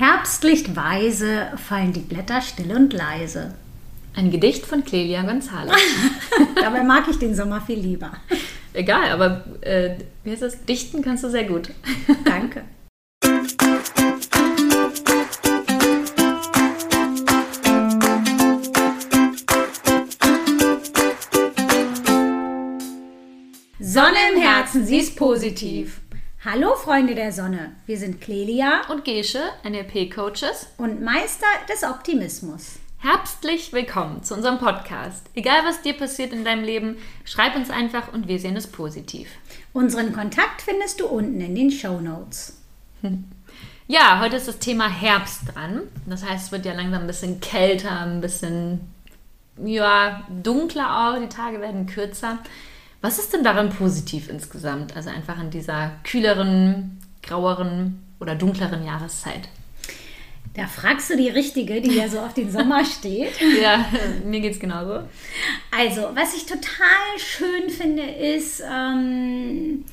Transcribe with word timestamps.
Herbstlichtweise 0.00 1.48
fallen 1.56 1.92
die 1.92 2.00
Blätter 2.00 2.40
still 2.40 2.74
und 2.74 2.94
leise. 2.94 3.54
Ein 4.16 4.30
Gedicht 4.30 4.64
von 4.64 4.82
Clelia 4.82 5.20
González. 5.20 5.76
Dabei 6.54 6.82
mag 6.84 7.04
ich 7.10 7.18
den 7.18 7.34
Sommer 7.34 7.60
viel 7.60 7.80
lieber. 7.80 8.10
Egal, 8.72 9.10
aber 9.10 9.44
äh, 9.60 9.98
wie 10.24 10.30
heißt 10.30 10.40
das? 10.40 10.64
Dichten 10.64 11.02
kannst 11.02 11.22
du 11.24 11.28
sehr 11.28 11.44
gut. 11.44 11.72
Danke. 12.24 12.64
Sonne 23.78 24.16
im 24.32 24.40
Herzen, 24.40 24.86
sie 24.86 24.96
ist 24.96 25.14
positiv. 25.14 25.99
Hallo 26.42 26.74
Freunde 26.74 27.14
der 27.14 27.32
Sonne, 27.32 27.72
wir 27.84 27.98
sind 27.98 28.22
Clelia 28.22 28.88
Und 28.88 29.04
Gesche, 29.04 29.42
NLP-Coaches. 29.62 30.68
und 30.78 31.02
Meister 31.02 31.44
des 31.70 31.84
Optimismus. 31.84 32.78
Herbstlich 32.96 33.74
willkommen 33.74 34.22
zu 34.22 34.32
unserem 34.36 34.58
Podcast. 34.58 35.26
Egal 35.34 35.66
was 35.66 35.82
dir 35.82 35.92
passiert 35.92 36.32
in 36.32 36.42
deinem 36.42 36.64
Leben, 36.64 36.96
schreib 37.26 37.56
uns 37.56 37.68
einfach 37.68 38.14
und 38.14 38.26
wir 38.26 38.38
sehen 38.38 38.56
es 38.56 38.66
positiv. 38.66 39.28
Unseren 39.74 40.14
Kontakt 40.14 40.62
findest 40.62 41.00
du 41.00 41.08
unten 41.08 41.42
in 41.42 41.54
den 41.54 41.70
Show 41.70 42.00
Notes. 42.00 42.56
Ja, 43.86 44.20
heute 44.20 44.36
ist 44.36 44.48
das 44.48 44.60
Thema 44.60 44.88
Herbst 44.88 45.42
dran. 45.54 45.82
Das 46.06 46.24
heißt, 46.24 46.46
es 46.46 46.52
wird 46.52 46.64
ja 46.64 46.72
langsam 46.72 47.02
ein 47.02 47.06
bisschen 47.06 47.40
kälter, 47.40 48.00
ein 48.00 48.22
bisschen 48.22 48.80
ja, 49.62 50.26
dunkler 50.42 51.10
auch. 51.10 51.20
Die 51.20 51.28
Tage 51.28 51.60
werden 51.60 51.84
kürzer. 51.84 52.38
Was 53.00 53.18
ist 53.18 53.32
denn 53.32 53.44
daran 53.44 53.70
positiv 53.70 54.28
insgesamt? 54.28 54.94
Also 54.96 55.10
einfach 55.10 55.40
in 55.40 55.50
dieser 55.50 55.92
kühleren, 56.04 57.00
graueren 57.22 58.02
oder 58.20 58.34
dunkleren 58.34 58.84
Jahreszeit. 58.84 59.48
Da 60.54 60.66
fragst 60.66 61.10
du 61.10 61.16
die 61.16 61.28
Richtige, 61.28 61.80
die 61.80 61.94
ja 61.94 62.08
so 62.08 62.18
auf 62.18 62.34
den 62.34 62.50
Sommer 62.50 62.84
steht. 62.84 63.32
Ja, 63.62 63.86
mir 64.24 64.40
geht's 64.40 64.58
genauso. 64.58 65.08
Also, 65.70 66.10
was 66.14 66.34
ich 66.34 66.44
total 66.44 67.18
schön 67.18 67.70
finde, 67.70 68.02
ist, 68.02 68.62
ähm, 68.68 69.84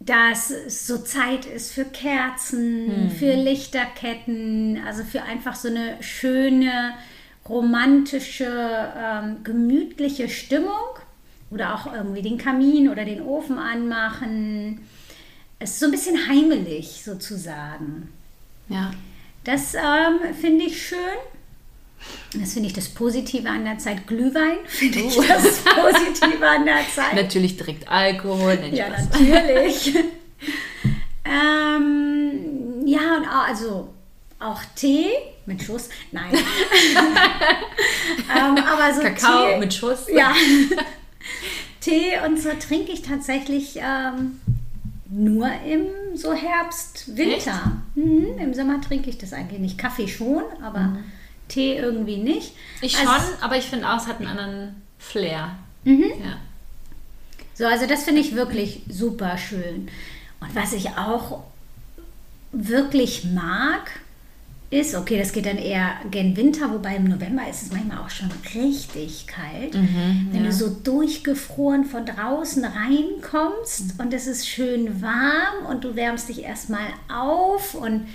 dass 0.00 0.50
es 0.50 0.86
so 0.86 0.98
Zeit 0.98 1.46
ist 1.46 1.72
für 1.72 1.84
Kerzen, 1.84 3.10
für 3.18 3.34
Lichterketten, 3.34 4.82
also 4.84 5.04
für 5.04 5.22
einfach 5.22 5.54
so 5.54 5.68
eine 5.68 6.02
schöne, 6.02 6.94
romantische, 7.48 8.92
ähm, 8.98 9.44
gemütliche 9.44 10.28
Stimmung. 10.28 10.98
Oder 11.50 11.74
auch 11.74 11.92
irgendwie 11.92 12.22
den 12.22 12.38
Kamin 12.38 12.88
oder 12.88 13.04
den 13.04 13.22
Ofen 13.22 13.58
anmachen. 13.58 14.86
Es 15.58 15.70
ist 15.72 15.80
so 15.80 15.86
ein 15.86 15.90
bisschen 15.92 16.28
heimelig 16.28 17.02
sozusagen. 17.04 18.08
Ja. 18.68 18.92
Das 19.44 19.74
ähm, 19.74 20.34
finde 20.40 20.66
ich 20.66 20.86
schön. 20.86 20.98
Das 22.40 22.54
finde 22.54 22.68
ich 22.68 22.72
das 22.72 22.88
Positive 22.88 23.48
an 23.48 23.64
der 23.64 23.78
Zeit. 23.78 24.06
Glühwein 24.06 24.58
finde 24.66 25.00
ich 25.00 25.16
das 25.16 25.58
Positive 25.60 26.48
an 26.48 26.64
der 26.64 26.80
Zeit. 26.94 27.14
Natürlich 27.14 27.56
direkt 27.56 27.88
Alkohol. 27.88 28.56
Nein, 28.56 28.74
Ja, 28.74 28.86
Spaß. 28.86 29.08
natürlich. 29.20 29.94
ähm, 31.24 32.86
ja, 32.86 33.16
und 33.16 33.26
auch, 33.28 33.48
also 33.48 33.88
auch 34.38 34.60
Tee 34.74 35.08
mit 35.46 35.62
Schuss. 35.62 35.88
Nein. 36.12 36.32
ähm, 38.36 38.56
aber 38.64 38.94
so 38.94 39.02
Kakao 39.02 39.52
Tee, 39.52 39.58
mit 39.58 39.74
Schuss. 39.74 40.06
Ja. 40.12 40.32
Tee 41.80 42.12
und 42.26 42.38
so 42.40 42.50
trinke 42.60 42.92
ich 42.92 43.02
tatsächlich 43.02 43.78
ähm, 43.82 44.40
nur 45.08 45.48
im 45.66 45.86
so 46.14 46.32
Herbst, 46.34 47.16
Winter. 47.16 47.80
Mhm, 47.94 48.38
Im 48.38 48.54
Sommer 48.54 48.80
trinke 48.80 49.10
ich 49.10 49.18
das 49.18 49.32
eigentlich 49.32 49.60
nicht. 49.60 49.78
Kaffee 49.78 50.06
schon, 50.08 50.42
aber 50.62 50.96
Tee 51.48 51.76
irgendwie 51.76 52.18
nicht. 52.18 52.52
Ich 52.80 52.96
Also- 52.98 53.10
schon, 53.12 53.42
aber 53.42 53.56
ich 53.56 53.64
finde 53.64 53.88
auch, 53.90 53.96
es 53.96 54.06
hat 54.06 54.18
einen 54.18 54.28
anderen 54.28 54.82
Flair. 54.98 55.56
Mhm. 55.84 56.04
Ja. 56.22 56.36
So, 57.54 57.66
also 57.66 57.86
das 57.86 58.04
finde 58.04 58.20
ich 58.20 58.34
wirklich 58.34 58.82
super 58.88 59.36
schön. 59.38 59.88
Und 60.40 60.54
was 60.54 60.72
ich 60.72 60.90
auch 60.90 61.42
wirklich 62.52 63.24
mag, 63.24 63.90
ist, 64.70 64.94
okay, 64.94 65.18
das 65.18 65.32
geht 65.32 65.46
dann 65.46 65.58
eher 65.58 65.94
gen 66.12 66.36
Winter, 66.36 66.72
wobei 66.72 66.94
im 66.94 67.04
November 67.04 67.42
ist 67.50 67.62
es 67.62 67.72
manchmal 67.72 67.98
auch 67.98 68.10
schon 68.10 68.30
richtig 68.54 69.26
kalt. 69.26 69.74
Wenn 70.30 70.44
du 70.44 70.52
so 70.52 70.68
durchgefroren 70.70 71.84
von 71.84 72.06
draußen 72.06 72.64
reinkommst 72.64 73.98
und 73.98 74.14
es 74.14 74.28
ist 74.28 74.48
schön 74.48 75.02
warm 75.02 75.66
und 75.68 75.82
du 75.82 75.96
wärmst 75.96 76.28
dich 76.28 76.44
erstmal 76.44 76.86
auf 77.12 77.74
und 77.74 78.06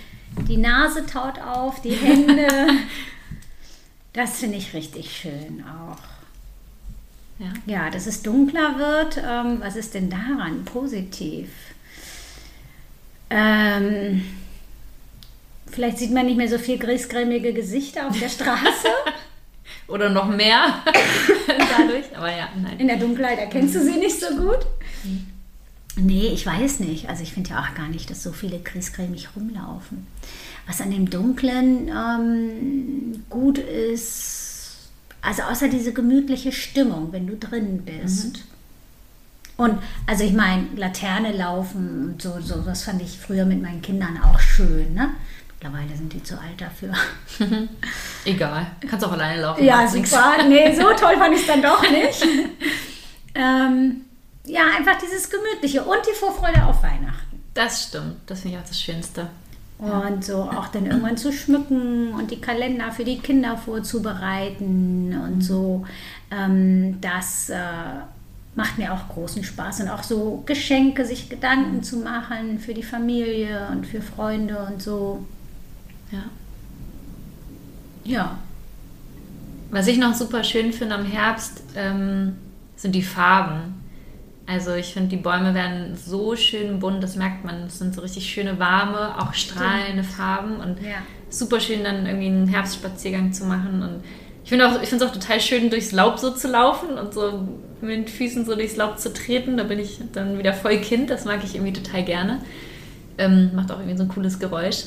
die 0.48 0.56
Nase 0.56 1.04
taut 1.04 1.38
auf, 1.40 1.82
die 1.82 1.94
Hände. 1.94 2.48
das 4.14 4.38
finde 4.38 4.56
ich 4.56 4.72
richtig 4.72 5.14
schön 5.14 5.62
auch. 5.62 5.98
Ja. 7.38 7.52
Ja, 7.66 7.90
dass 7.90 8.06
es 8.06 8.22
dunkler 8.22 8.78
wird. 8.78 9.18
Ähm, 9.18 9.60
was 9.60 9.76
ist 9.76 9.92
denn 9.92 10.08
daran 10.08 10.64
positiv? 10.64 11.48
Ähm, 13.28 14.22
vielleicht 15.76 15.98
sieht 15.98 16.10
man 16.10 16.24
nicht 16.24 16.38
mehr 16.38 16.48
so 16.48 16.58
viel 16.58 16.78
griesgrämige 16.78 17.52
Gesichter 17.52 18.08
auf 18.08 18.18
der 18.18 18.30
Straße. 18.30 18.88
Oder 19.88 20.08
noch 20.08 20.26
mehr 20.26 20.82
dadurch. 21.78 22.16
Aber 22.16 22.30
ja, 22.34 22.48
nein. 22.60 22.80
In 22.80 22.88
der 22.88 22.96
Dunkelheit 22.96 23.38
erkennst 23.38 23.74
du 23.74 23.84
sie 23.84 23.98
nicht 23.98 24.18
so 24.18 24.34
gut. 24.34 24.66
Nee, 25.96 26.28
ich 26.28 26.44
weiß 26.46 26.80
nicht. 26.80 27.08
Also 27.08 27.22
ich 27.22 27.32
finde 27.34 27.50
ja 27.50 27.60
auch 27.60 27.74
gar 27.74 27.88
nicht, 27.88 28.10
dass 28.10 28.22
so 28.22 28.32
viele 28.32 28.58
griesgrämig 28.58 29.28
rumlaufen. 29.36 30.06
Was 30.66 30.80
an 30.80 30.90
dem 30.90 31.10
Dunklen 31.10 31.88
ähm, 31.88 33.22
gut 33.28 33.58
ist, 33.58 34.88
also 35.20 35.42
außer 35.42 35.68
diese 35.68 35.92
gemütliche 35.92 36.52
Stimmung, 36.52 37.12
wenn 37.12 37.26
du 37.26 37.36
drin 37.36 37.82
bist. 37.84 38.44
Und 39.58 39.78
also 40.06 40.24
ich 40.24 40.32
meine, 40.32 40.68
Laterne 40.74 41.32
laufen 41.32 42.08
und 42.08 42.22
so, 42.22 42.40
so, 42.40 42.62
das 42.62 42.82
fand 42.82 43.02
ich 43.02 43.18
früher 43.18 43.44
mit 43.44 43.62
meinen 43.62 43.82
Kindern 43.82 44.18
auch 44.22 44.40
schön. 44.40 44.94
Ne? 44.94 45.10
Mittlerweile 45.66 45.96
sind 45.96 46.12
die 46.12 46.22
zu 46.22 46.34
alt 46.38 46.60
dafür. 46.60 46.92
Egal. 48.24 48.66
Kannst 48.88 49.04
auch 49.04 49.12
alleine 49.12 49.42
laufen. 49.42 49.64
Ja, 49.64 49.86
super. 49.86 50.36
Nee, 50.48 50.72
so 50.74 50.82
toll 50.96 51.16
fand 51.16 51.34
ich 51.34 51.40
es 51.40 51.46
dann 51.46 51.62
doch 51.62 51.82
nicht. 51.82 52.24
ähm, 53.34 54.02
ja, 54.44 54.62
einfach 54.76 54.96
dieses 55.02 55.28
Gemütliche 55.28 55.82
und 55.82 55.98
die 56.08 56.14
Vorfreude 56.14 56.64
auf 56.64 56.82
Weihnachten. 56.82 57.42
Das 57.54 57.84
stimmt. 57.84 58.16
Das 58.26 58.42
finde 58.42 58.56
ich 58.56 58.62
auch 58.62 58.68
das 58.68 58.80
Schönste. 58.80 59.28
Und 59.78 60.24
so 60.24 60.42
auch 60.42 60.68
dann 60.68 60.86
irgendwann 60.86 61.16
zu 61.16 61.32
schmücken 61.32 62.14
und 62.14 62.30
die 62.30 62.40
Kalender 62.40 62.92
für 62.92 63.04
die 63.04 63.18
Kinder 63.18 63.56
vorzubereiten 63.56 65.18
und 65.20 65.42
so. 65.42 65.84
Ähm, 66.30 67.00
das 67.00 67.50
äh, 67.50 67.56
macht 68.54 68.78
mir 68.78 68.92
auch 68.92 69.08
großen 69.08 69.42
Spaß. 69.42 69.80
Und 69.80 69.88
auch 69.88 70.04
so 70.04 70.44
Geschenke, 70.46 71.04
sich 71.04 71.28
Gedanken 71.28 71.82
zu 71.82 71.98
machen 71.98 72.60
für 72.60 72.72
die 72.72 72.84
Familie 72.84 73.66
und 73.72 73.84
für 73.84 74.00
Freunde 74.00 74.58
und 74.70 74.80
so. 74.80 75.26
Ja. 76.12 76.24
Ja. 78.04 78.38
Was 79.70 79.86
ich 79.88 79.98
noch 79.98 80.14
super 80.14 80.44
schön 80.44 80.72
finde 80.72 80.94
am 80.94 81.04
Herbst, 81.04 81.62
ähm, 81.76 82.36
sind 82.76 82.94
die 82.94 83.02
Farben. 83.02 83.74
Also 84.46 84.74
ich 84.74 84.92
finde, 84.92 85.08
die 85.08 85.16
Bäume 85.16 85.54
werden 85.54 85.96
so 85.96 86.36
schön 86.36 86.78
bunt, 86.78 87.02
das 87.02 87.16
merkt 87.16 87.44
man. 87.44 87.64
Es 87.64 87.78
sind 87.80 87.94
so 87.94 88.00
richtig 88.02 88.30
schöne, 88.30 88.60
warme, 88.60 89.20
auch 89.20 89.34
strahlende 89.34 90.04
Farben 90.04 90.56
und 90.60 90.80
Ja. 90.80 90.98
super 91.30 91.58
schön 91.58 91.82
dann 91.82 92.06
irgendwie 92.06 92.28
einen 92.28 92.46
Herbstspaziergang 92.46 93.32
zu 93.32 93.44
machen. 93.44 93.82
Und 93.82 94.04
ich 94.44 94.50
finde 94.50 94.68
auch, 94.68 94.80
ich 94.80 94.88
finde 94.88 95.04
es 95.04 95.10
auch 95.10 95.14
total 95.14 95.40
schön, 95.40 95.68
durchs 95.68 95.90
Laub 95.90 96.20
so 96.20 96.30
zu 96.30 96.46
laufen 96.46 96.96
und 96.96 97.12
so 97.12 97.48
mit 97.80 97.90
den 97.90 98.06
Füßen 98.08 98.46
so 98.46 98.54
durchs 98.54 98.76
Laub 98.76 99.00
zu 99.00 99.12
treten. 99.12 99.56
Da 99.56 99.64
bin 99.64 99.80
ich 99.80 100.00
dann 100.12 100.38
wieder 100.38 100.54
voll 100.54 100.78
Kind, 100.78 101.10
das 101.10 101.24
mag 101.24 101.42
ich 101.42 101.56
irgendwie 101.56 101.72
total 101.72 102.04
gerne. 102.04 102.40
Ähm, 103.18 103.50
macht 103.54 103.72
auch 103.72 103.78
irgendwie 103.80 103.96
so 103.96 104.04
ein 104.04 104.08
cooles 104.08 104.38
Geräusch. 104.38 104.84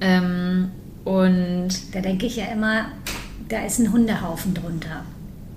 Ähm, 0.00 0.70
und 1.04 1.68
Da 1.92 2.00
denke 2.00 2.26
ich 2.26 2.36
ja 2.36 2.46
immer, 2.46 2.86
da 3.48 3.64
ist 3.64 3.78
ein 3.78 3.92
Hundehaufen 3.92 4.54
drunter. 4.54 5.04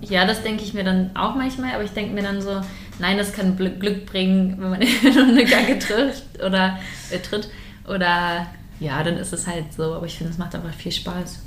Ja, 0.02 0.26
das 0.26 0.44
denke 0.44 0.64
ich 0.64 0.74
mir 0.74 0.84
dann 0.84 1.16
auch 1.16 1.36
manchmal, 1.36 1.74
aber 1.74 1.84
ich 1.84 1.92
denke 1.92 2.14
mir 2.14 2.24
dann 2.24 2.42
so, 2.42 2.62
nein, 3.00 3.18
das 3.18 3.34
kann 3.34 3.56
Glück, 3.56 4.06
bringen, 4.06 4.58
wenn 4.60 4.70
man 4.70 4.82
in 4.82 5.18
eine 5.18 5.46
Gacke 5.46 5.80
trifft 5.80 6.42
oder 6.44 6.78
äh, 7.12 7.20
tritt. 7.20 7.50
Oder 7.88 8.48
ja, 8.80 9.04
dann 9.04 9.18
ist 9.18 9.34
es 9.34 9.48
halt 9.48 9.74
so, 9.76 9.94
aber 9.96 10.06
ich 10.06 10.18
finde, 10.18 10.32
es 10.32 10.38
macht 10.38 10.56
einfach 10.56 10.74
viel 10.74 10.92
Spaß. 10.92 11.40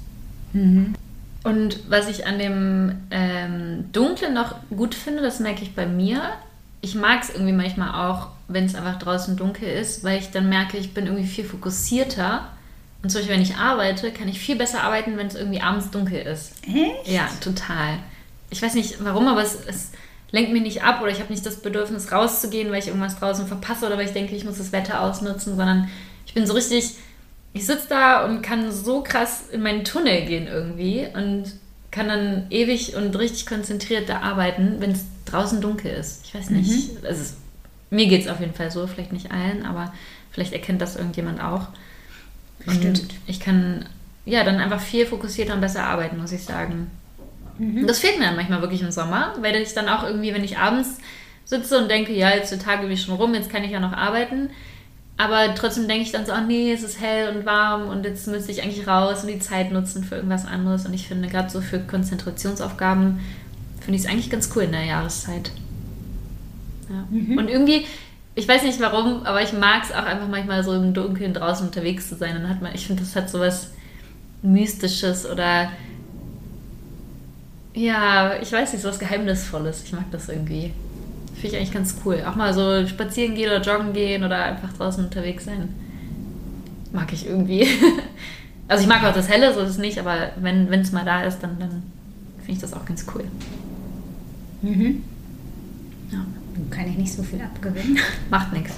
Und 1.44 1.90
was 1.90 2.08
ich 2.08 2.26
an 2.26 2.38
dem 2.38 2.96
ähm, 3.10 3.84
Dunklen 3.92 4.34
noch 4.34 4.56
gut 4.74 4.94
finde, 4.94 5.22
das 5.22 5.40
merke 5.40 5.62
ich 5.62 5.74
bei 5.74 5.86
mir. 5.86 6.22
Ich 6.80 6.94
mag 6.94 7.22
es 7.22 7.30
irgendwie 7.30 7.52
manchmal 7.52 8.10
auch, 8.10 8.28
wenn 8.48 8.64
es 8.64 8.74
einfach 8.74 8.98
draußen 8.98 9.36
dunkel 9.36 9.68
ist, 9.68 10.02
weil 10.04 10.18
ich 10.18 10.30
dann 10.30 10.48
merke, 10.48 10.76
ich 10.76 10.94
bin 10.94 11.06
irgendwie 11.06 11.26
viel 11.26 11.44
fokussierter. 11.44 12.48
Und 13.06 13.10
zum 13.10 13.20
Beispiel, 13.20 13.36
wenn 13.36 13.42
ich 13.42 13.54
arbeite, 13.54 14.10
kann 14.10 14.26
ich 14.26 14.40
viel 14.40 14.56
besser 14.56 14.82
arbeiten, 14.82 15.16
wenn 15.16 15.28
es 15.28 15.36
irgendwie 15.36 15.60
abends 15.60 15.90
dunkel 15.90 16.18
ist. 16.18 16.54
Echt? 16.66 17.08
Ja, 17.08 17.28
total. 17.40 17.98
Ich 18.50 18.60
weiß 18.60 18.74
nicht 18.74 18.96
warum, 19.04 19.28
aber 19.28 19.42
es, 19.42 19.56
es 19.66 19.92
lenkt 20.32 20.52
mich 20.52 20.62
nicht 20.62 20.82
ab 20.82 21.00
oder 21.00 21.12
ich 21.12 21.20
habe 21.20 21.32
nicht 21.32 21.46
das 21.46 21.56
Bedürfnis 21.56 22.10
rauszugehen, 22.10 22.70
weil 22.72 22.80
ich 22.80 22.88
irgendwas 22.88 23.18
draußen 23.18 23.46
verpasse 23.46 23.86
oder 23.86 23.96
weil 23.96 24.06
ich 24.06 24.12
denke, 24.12 24.34
ich 24.34 24.44
muss 24.44 24.58
das 24.58 24.72
Wetter 24.72 25.00
ausnutzen, 25.02 25.56
sondern 25.56 25.88
ich 26.26 26.34
bin 26.34 26.46
so 26.46 26.54
richtig 26.54 26.96
ich 27.56 27.64
sitze 27.64 27.86
da 27.88 28.26
und 28.26 28.42
kann 28.42 28.70
so 28.70 29.02
krass 29.02 29.44
in 29.50 29.62
meinen 29.62 29.82
Tunnel 29.82 30.26
gehen 30.26 30.46
irgendwie 30.46 31.06
und 31.14 31.54
kann 31.90 32.08
dann 32.08 32.46
ewig 32.50 32.94
und 32.96 33.18
richtig 33.18 33.46
konzentriert 33.46 34.10
da 34.10 34.20
arbeiten, 34.20 34.76
wenn 34.80 34.90
es 34.90 35.06
draußen 35.24 35.62
dunkel 35.62 35.90
ist. 35.92 36.26
Ich 36.26 36.34
weiß 36.34 36.50
nicht. 36.50 37.00
Mhm. 37.00 37.06
Also, 37.06 37.34
mir 37.88 38.08
geht 38.08 38.22
es 38.22 38.28
auf 38.28 38.40
jeden 38.40 38.52
Fall 38.52 38.70
so, 38.70 38.86
vielleicht 38.86 39.14
nicht 39.14 39.30
allen, 39.30 39.64
aber 39.64 39.94
vielleicht 40.30 40.52
erkennt 40.52 40.82
das 40.82 40.96
irgendjemand 40.96 41.40
auch. 41.42 41.68
Und 42.66 43.04
ich 43.26 43.40
kann 43.40 43.86
ja 44.24 44.44
dann 44.44 44.58
einfach 44.58 44.80
viel 44.80 45.06
fokussierter 45.06 45.54
und 45.54 45.60
besser 45.60 45.84
arbeiten, 45.84 46.18
muss 46.18 46.32
ich 46.32 46.42
sagen. 46.42 46.90
Mhm. 47.58 47.86
Das 47.86 48.00
fehlt 48.00 48.18
mir 48.18 48.26
dann 48.26 48.36
manchmal 48.36 48.60
wirklich 48.60 48.82
im 48.82 48.90
Sommer, 48.90 49.34
weil 49.40 49.56
ich 49.56 49.72
dann 49.72 49.88
auch 49.88 50.04
irgendwie, 50.04 50.34
wenn 50.34 50.44
ich 50.44 50.58
abends 50.58 50.98
sitze 51.44 51.78
und 51.78 51.90
denke, 51.90 52.12
ja, 52.12 52.30
jetzt 52.30 52.52
ist 52.52 52.60
der 52.60 52.66
Tag 52.66 52.80
irgendwie 52.80 52.96
schon 52.96 53.14
rum, 53.14 53.34
jetzt 53.34 53.50
kann 53.50 53.64
ich 53.64 53.70
ja 53.70 53.80
noch 53.80 53.92
arbeiten. 53.92 54.50
Aber 55.16 55.54
trotzdem 55.54 55.88
denke 55.88 56.02
ich 56.02 56.12
dann 56.12 56.26
so, 56.26 56.32
ach 56.32 56.46
nee, 56.46 56.72
es 56.72 56.82
ist 56.82 57.00
hell 57.00 57.34
und 57.34 57.46
warm 57.46 57.88
und 57.88 58.04
jetzt 58.04 58.26
müsste 58.26 58.52
ich 58.52 58.62
eigentlich 58.62 58.86
raus 58.86 59.22
und 59.22 59.28
die 59.28 59.38
Zeit 59.38 59.72
nutzen 59.72 60.04
für 60.04 60.16
irgendwas 60.16 60.44
anderes. 60.44 60.84
Und 60.84 60.92
ich 60.92 61.08
finde, 61.08 61.28
gerade 61.28 61.48
so 61.48 61.62
für 61.62 61.78
Konzentrationsaufgaben 61.78 63.20
finde 63.80 63.96
ich 63.96 64.04
es 64.04 64.10
eigentlich 64.10 64.28
ganz 64.28 64.50
cool 64.54 64.64
in 64.64 64.72
der 64.72 64.84
Jahreszeit. 64.84 65.52
Ja. 66.90 67.06
Mhm. 67.10 67.38
Und 67.38 67.48
irgendwie, 67.48 67.86
ich 68.36 68.46
weiß 68.46 68.62
nicht 68.64 68.78
warum, 68.80 69.24
aber 69.24 69.42
ich 69.42 69.54
mag 69.54 69.82
es 69.82 69.92
auch 69.92 70.04
einfach 70.04 70.28
manchmal 70.28 70.62
so 70.62 70.74
im 70.74 70.92
Dunkeln 70.92 71.32
draußen 71.32 71.66
unterwegs 71.66 72.10
zu 72.10 72.16
sein. 72.16 72.34
Dann 72.34 72.48
hat 72.48 72.60
man, 72.60 72.74
ich 72.74 72.86
finde, 72.86 73.02
das 73.02 73.16
hat 73.16 73.30
so 73.30 73.40
was 73.40 73.70
Mystisches 74.42 75.28
oder 75.28 75.70
ja, 77.72 78.34
ich 78.40 78.52
weiß 78.52 78.72
nicht, 78.72 78.82
so 78.82 78.88
was 78.88 78.98
Geheimnisvolles. 78.98 79.84
Ich 79.84 79.92
mag 79.92 80.04
das 80.10 80.28
irgendwie. 80.28 80.72
Finde 81.34 81.48
ich 81.48 81.56
eigentlich 81.56 81.72
ganz 81.72 81.96
cool. 82.04 82.24
Auch 82.26 82.36
mal 82.36 82.52
so 82.52 82.86
spazieren 82.86 83.34
gehen 83.34 83.48
oder 83.50 83.62
joggen 83.62 83.94
gehen 83.94 84.22
oder 84.22 84.44
einfach 84.44 84.72
draußen 84.74 85.04
unterwegs 85.04 85.46
sein. 85.46 85.68
Mag 86.92 87.12
ich 87.12 87.26
irgendwie. 87.26 87.66
Also 88.68 88.82
ich 88.82 88.88
mag 88.88 89.04
auch 89.04 89.14
das 89.14 89.28
Helle, 89.28 89.54
so 89.54 89.60
ist 89.60 89.70
es 89.70 89.78
nicht, 89.78 89.96
aber 90.00 90.32
wenn 90.40 90.68
es 90.72 90.90
mal 90.90 91.04
da 91.04 91.22
ist, 91.22 91.38
dann, 91.38 91.56
dann 91.60 91.84
finde 92.38 92.52
ich 92.52 92.58
das 92.58 92.72
auch 92.72 92.84
ganz 92.84 93.06
cool. 93.14 93.22
Mhm. 94.60 95.04
Ja, 96.10 96.26
kann 96.70 96.88
ich 96.88 96.96
nicht 96.96 97.12
so 97.12 97.22
viel 97.22 97.40
abgewinnen. 97.40 97.98
Macht 98.30 98.52
nichts. 98.52 98.72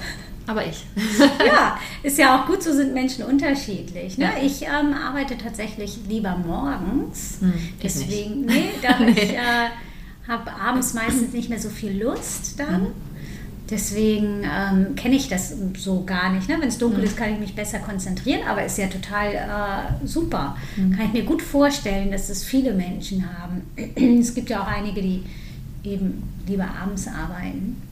Aber 0.48 0.64
ich. 0.66 0.86
ja, 1.46 1.78
ist 2.02 2.18
ja 2.18 2.40
auch 2.40 2.46
gut, 2.46 2.62
so 2.62 2.72
sind 2.72 2.94
Menschen 2.94 3.24
unterschiedlich. 3.24 4.16
Ne? 4.16 4.24
Ja. 4.24 4.42
Ich 4.42 4.62
ähm, 4.62 4.94
arbeite 4.94 5.36
tatsächlich 5.36 5.98
lieber 6.08 6.36
morgens. 6.36 7.36
Hm, 7.40 7.52
Deswegen, 7.82 8.46
nicht. 8.46 8.54
nee, 8.54 8.70
da 8.82 8.98
nee. 9.04 9.10
ich 9.10 9.34
äh, 9.34 9.68
habe 10.26 10.50
abends 10.52 10.94
meistens 10.94 11.34
nicht 11.34 11.50
mehr 11.50 11.58
so 11.58 11.68
viel 11.68 12.02
Lust 12.02 12.58
dann. 12.58 12.82
Mhm. 12.82 12.92
Deswegen 13.70 14.42
ähm, 14.44 14.94
kenne 14.94 15.16
ich 15.16 15.28
das 15.28 15.54
so 15.76 16.04
gar 16.04 16.32
nicht. 16.32 16.48
Ne? 16.48 16.56
Wenn 16.58 16.68
es 16.68 16.78
dunkel 16.78 17.00
mhm. 17.00 17.04
ist, 17.04 17.16
kann 17.18 17.34
ich 17.34 17.38
mich 17.38 17.54
besser 17.54 17.80
konzentrieren, 17.80 18.40
aber 18.48 18.64
ist 18.64 18.78
ja 18.78 18.86
total 18.86 19.34
äh, 19.34 20.06
super. 20.06 20.56
Mhm. 20.76 20.96
Kann 20.96 21.06
ich 21.06 21.12
mir 21.12 21.24
gut 21.24 21.42
vorstellen, 21.42 22.10
dass 22.10 22.30
es 22.30 22.42
viele 22.42 22.72
Menschen 22.72 23.26
haben. 23.38 23.62
es 24.20 24.34
gibt 24.34 24.48
ja 24.48 24.62
auch 24.62 24.66
einige, 24.66 25.02
die 25.02 25.24
eben 25.84 26.22
lieber 26.46 26.68
abends 26.82 27.08
arbeiten. 27.08 27.82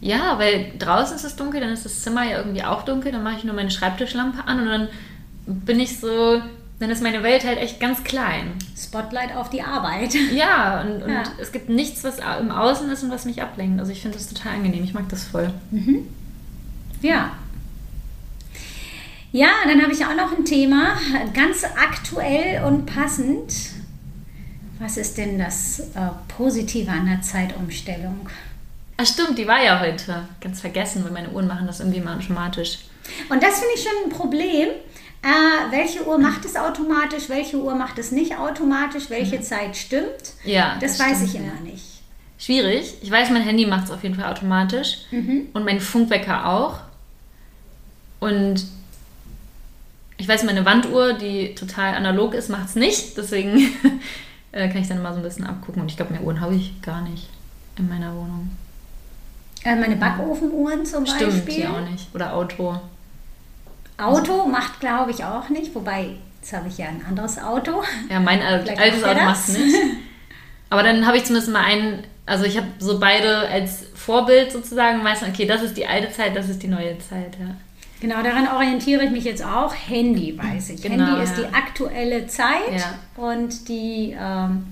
Ja, 0.00 0.38
weil 0.38 0.72
draußen 0.78 1.16
ist 1.16 1.24
es 1.24 1.36
dunkel, 1.36 1.60
dann 1.60 1.70
ist 1.70 1.84
das 1.84 2.02
Zimmer 2.02 2.24
ja 2.24 2.38
irgendwie 2.38 2.62
auch 2.62 2.84
dunkel, 2.84 3.12
dann 3.12 3.22
mache 3.22 3.36
ich 3.38 3.44
nur 3.44 3.54
meine 3.54 3.70
Schreibtischlampe 3.70 4.46
an 4.46 4.60
und 4.60 4.66
dann 4.66 4.88
bin 5.46 5.80
ich 5.80 5.98
so 5.98 6.40
dann 6.80 6.90
ist 6.90 7.02
meine 7.02 7.22
Welt 7.22 7.44
halt 7.44 7.58
echt 7.58 7.78
ganz 7.78 8.02
klein. 8.02 8.52
Spotlight 8.76 9.34
auf 9.36 9.48
die 9.48 9.62
Arbeit. 9.62 10.14
Ja, 10.34 10.80
und, 10.80 11.02
und 11.04 11.10
ja. 11.10 11.22
es 11.40 11.52
gibt 11.52 11.68
nichts, 11.68 12.02
was 12.02 12.18
im 12.40 12.50
Außen 12.50 12.90
ist 12.90 13.02
und 13.04 13.10
was 13.10 13.24
mich 13.24 13.40
ablenkt. 13.40 13.78
Also 13.78 13.92
ich 13.92 14.02
finde 14.02 14.18
das 14.18 14.28
total 14.28 14.54
angenehm. 14.54 14.82
Ich 14.82 14.94
mag 14.94 15.08
das 15.08 15.24
voll. 15.24 15.52
Mhm. 15.70 16.08
Ja. 17.00 17.32
Ja, 19.30 19.48
dann 19.66 19.82
habe 19.82 19.92
ich 19.92 20.04
auch 20.04 20.14
noch 20.14 20.36
ein 20.36 20.44
Thema, 20.44 20.96
ganz 21.32 21.64
aktuell 21.64 22.64
und 22.64 22.86
passend. 22.86 23.52
Was 24.78 24.96
ist 24.96 25.16
denn 25.18 25.38
das 25.38 25.80
äh, 25.80 26.10
Positive 26.28 26.90
an 26.90 27.06
der 27.06 27.22
Zeitumstellung? 27.22 28.28
Ach 28.96 29.06
stimmt, 29.06 29.38
die 29.38 29.46
war 29.46 29.62
ja 29.62 29.80
heute. 29.80 30.28
Ganz 30.40 30.60
vergessen, 30.60 31.04
weil 31.04 31.12
meine 31.12 31.30
Uhren 31.30 31.46
machen 31.46 31.66
das 31.66 31.80
irgendwie 31.80 32.00
mal 32.00 32.16
automatisch. 32.16 32.78
Und 33.28 33.42
das 33.42 33.58
finde 33.58 33.74
ich 33.76 33.82
schon 33.82 33.92
ein 34.04 34.10
Problem, 34.10 34.68
äh, 35.22 35.72
welche 35.72 36.06
Uhr 36.06 36.18
macht 36.18 36.44
es 36.44 36.56
automatisch, 36.56 37.28
welche 37.28 37.56
Uhr 37.56 37.74
macht 37.74 37.98
es 37.98 38.12
nicht 38.12 38.36
automatisch, 38.36 39.10
welche 39.10 39.36
mhm. 39.38 39.42
Zeit 39.42 39.76
stimmt. 39.76 40.34
Ja, 40.44 40.76
das, 40.80 40.98
das 40.98 41.06
weiß 41.06 41.16
stimmt, 41.16 41.28
ich 41.28 41.34
immer 41.36 41.54
ja. 41.54 41.72
nicht. 41.72 41.84
Schwierig. 42.38 42.94
Ich 43.00 43.10
weiß, 43.10 43.30
mein 43.30 43.42
Handy 43.42 43.64
macht 43.66 43.84
es 43.84 43.90
auf 43.90 44.02
jeden 44.02 44.16
Fall 44.16 44.30
automatisch 44.30 44.98
mhm. 45.10 45.48
und 45.54 45.64
mein 45.64 45.80
Funkwecker 45.80 46.48
auch. 46.48 46.80
Und 48.20 48.66
ich 50.16 50.28
weiß, 50.28 50.44
meine 50.44 50.64
Wanduhr, 50.64 51.14
die 51.14 51.54
total 51.54 51.94
analog 51.94 52.34
ist, 52.34 52.48
macht 52.48 52.68
es 52.68 52.74
nicht. 52.74 53.16
Deswegen 53.16 53.58
äh, 54.54 54.68
kann 54.68 54.80
ich 54.80 54.88
dann 54.88 55.02
mal 55.02 55.12
so 55.12 55.18
ein 55.18 55.24
bisschen 55.24 55.46
abgucken. 55.46 55.82
Und 55.82 55.90
ich 55.90 55.96
glaube, 55.96 56.12
mehr 56.12 56.22
Uhren 56.22 56.40
habe 56.40 56.54
ich 56.54 56.80
gar 56.80 57.02
nicht 57.02 57.28
in 57.76 57.88
meiner 57.88 58.14
Wohnung. 58.14 58.50
Äh, 59.64 59.76
meine 59.76 59.96
Backofenuhren 59.96 60.86
zum 60.86 61.04
Stimmt, 61.06 61.32
Beispiel. 61.32 61.52
Stimmt, 61.54 61.56
die 61.56 61.66
auch 61.66 61.90
nicht. 61.90 62.14
Oder 62.14 62.34
Auto. 62.34 62.78
Auto 63.96 64.46
macht, 64.46 64.80
glaube 64.80 65.10
ich, 65.10 65.24
auch 65.24 65.48
nicht. 65.48 65.74
Wobei, 65.74 66.10
jetzt 66.40 66.52
habe 66.52 66.68
ich 66.68 66.78
ja 66.78 66.86
ein 66.86 67.04
anderes 67.06 67.38
Auto. 67.38 67.82
Ja, 68.08 68.20
mein 68.20 68.40
altes 68.42 69.04
Auto 69.04 69.24
macht 69.24 69.48
nicht. 69.48 69.76
Aber 70.70 70.82
dann 70.82 71.06
habe 71.06 71.16
ich 71.16 71.24
zumindest 71.24 71.52
mal 71.52 71.64
einen, 71.64 72.04
also 72.26 72.44
ich 72.44 72.56
habe 72.56 72.66
so 72.78 72.98
beide 72.98 73.48
als 73.48 73.86
Vorbild 73.94 74.52
sozusagen, 74.52 75.04
weiß 75.04 75.22
okay, 75.22 75.46
das 75.46 75.62
ist 75.62 75.76
die 75.76 75.86
alte 75.86 76.10
Zeit, 76.10 76.36
das 76.36 76.48
ist 76.48 76.62
die 76.62 76.68
neue 76.68 76.98
Zeit, 76.98 77.36
ja. 77.38 77.54
Genau, 78.00 78.22
daran 78.22 78.48
orientiere 78.48 79.04
ich 79.04 79.10
mich 79.10 79.24
jetzt 79.24 79.44
auch. 79.44 79.74
Handy 79.74 80.36
weiß 80.36 80.70
ich. 80.70 80.82
Genau, 80.82 81.06
Handy 81.06 81.22
ist 81.22 81.38
ja. 81.38 81.44
die 81.44 81.54
aktuelle 81.54 82.26
Zeit 82.26 82.76
ja. 82.76 82.98
und 83.16 83.68
die, 83.68 84.16
ähm, 84.18 84.64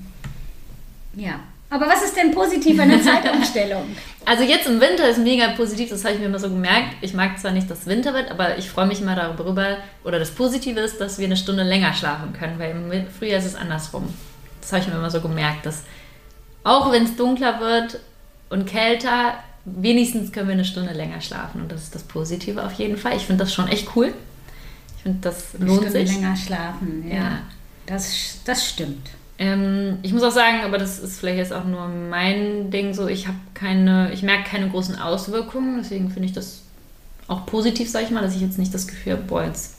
ja, 1.15 1.41
aber 1.73 1.87
was 1.87 2.03
ist 2.03 2.15
denn 2.17 2.33
positiv 2.33 2.79
an 2.79 2.91
der 2.91 3.01
Zeitumstellung? 3.03 3.97
Also 4.27 4.45
jetzt 4.45 4.67
im 4.67 4.79
Winter 4.79 5.09
ist 5.09 5.19
mega 5.19 5.49
positiv, 5.49 5.89
das 5.89 6.05
habe 6.05 6.15
ich 6.15 6.21
mir 6.21 6.27
immer 6.27 6.39
so 6.39 6.51
gemerkt. 6.51 6.97
Ich 7.01 7.15
mag 7.15 7.39
zwar 7.39 7.51
nicht 7.51 7.71
das 7.71 7.87
Winterwetter, 7.87 8.31
aber 8.31 8.59
ich 8.59 8.69
freue 8.69 8.87
mich 8.87 9.01
immer 9.01 9.17
darüber, 9.17 9.79
oder 10.05 10.19
das 10.19 10.33
Positive 10.33 10.79
ist, 10.81 11.01
dass 11.01 11.19
wir 11.19 11.25
eine 11.25 11.37
Stunde 11.37 11.63
länger 11.63 11.95
schlafen 11.95 12.35
können, 12.35 12.59
weil 12.59 12.73
im 12.73 13.07
Frühjahr 13.09 13.39
ist 13.39 13.47
es 13.47 13.55
andersrum. 13.55 14.13
Das 14.61 14.73
habe 14.73 14.83
ich 14.83 14.89
mir 14.89 14.95
immer 14.95 15.11
so 15.11 15.23
gemerkt, 15.23 15.65
dass 15.65 15.85
auch 16.63 16.93
wenn 16.93 17.05
es 17.05 17.17
dunkler 17.17 17.59
wird 17.59 17.99
und 18.51 18.67
kälter, 18.67 19.35
wenigstens 19.65 20.33
können 20.33 20.49
wir 20.49 20.55
eine 20.55 20.65
Stunde 20.65 20.93
länger 20.93 21.21
schlafen 21.21 21.63
und 21.63 21.71
das 21.71 21.85
ist 21.85 21.95
das 21.95 22.03
Positive 22.03 22.65
auf 22.65 22.73
jeden 22.75 22.97
Fall. 22.97 23.17
Ich 23.17 23.27
finde 23.27 23.45
das 23.45 23.55
schon 23.55 23.69
echt 23.69 23.89
cool. 23.97 24.13
Ich 24.97 25.03
finde, 25.03 25.19
das 25.21 25.55
lohnt 25.59 25.83
eine 25.83 25.91
Stunde 25.91 26.07
sich. 26.07 26.17
länger 26.17 26.37
schlafen, 26.37 27.05
ja. 27.09 27.15
ja. 27.15 27.39
Das, 27.87 28.39
das 28.45 28.69
stimmt. 28.69 29.11
Ähm, 29.39 29.99
ich 30.03 30.13
muss 30.13 30.23
auch 30.23 30.31
sagen, 30.31 30.61
aber 30.63 30.79
das 30.79 30.99
ist 30.99 31.19
vielleicht 31.19 31.39
jetzt 31.39 31.53
auch 31.53 31.65
nur 31.65 31.89
mein 31.89 32.71
Ding 32.71 32.95
so, 32.95 33.09
ich 33.09 33.27
habe 33.27 33.39
keine, 33.55 34.13
ich 34.13 34.23
merke 34.23 34.49
keine 34.49 34.69
großen 34.69 34.97
Auswirkungen, 34.97 35.79
deswegen 35.79 36.11
finde 36.11 36.27
ich 36.29 36.33
das 36.35 36.63
auch 37.29 37.47
positiv, 37.47 37.91
sage 37.91 38.05
ich 38.05 38.11
mal, 38.11 38.23
dass 38.23 38.35
ich 38.35 38.41
jetzt 38.41 38.59
nicht 38.59 38.75
das 38.75 38.87
Gefühl 38.87 39.15
habe, 39.15 39.23
boah, 39.23 39.45
jetzt 39.45 39.77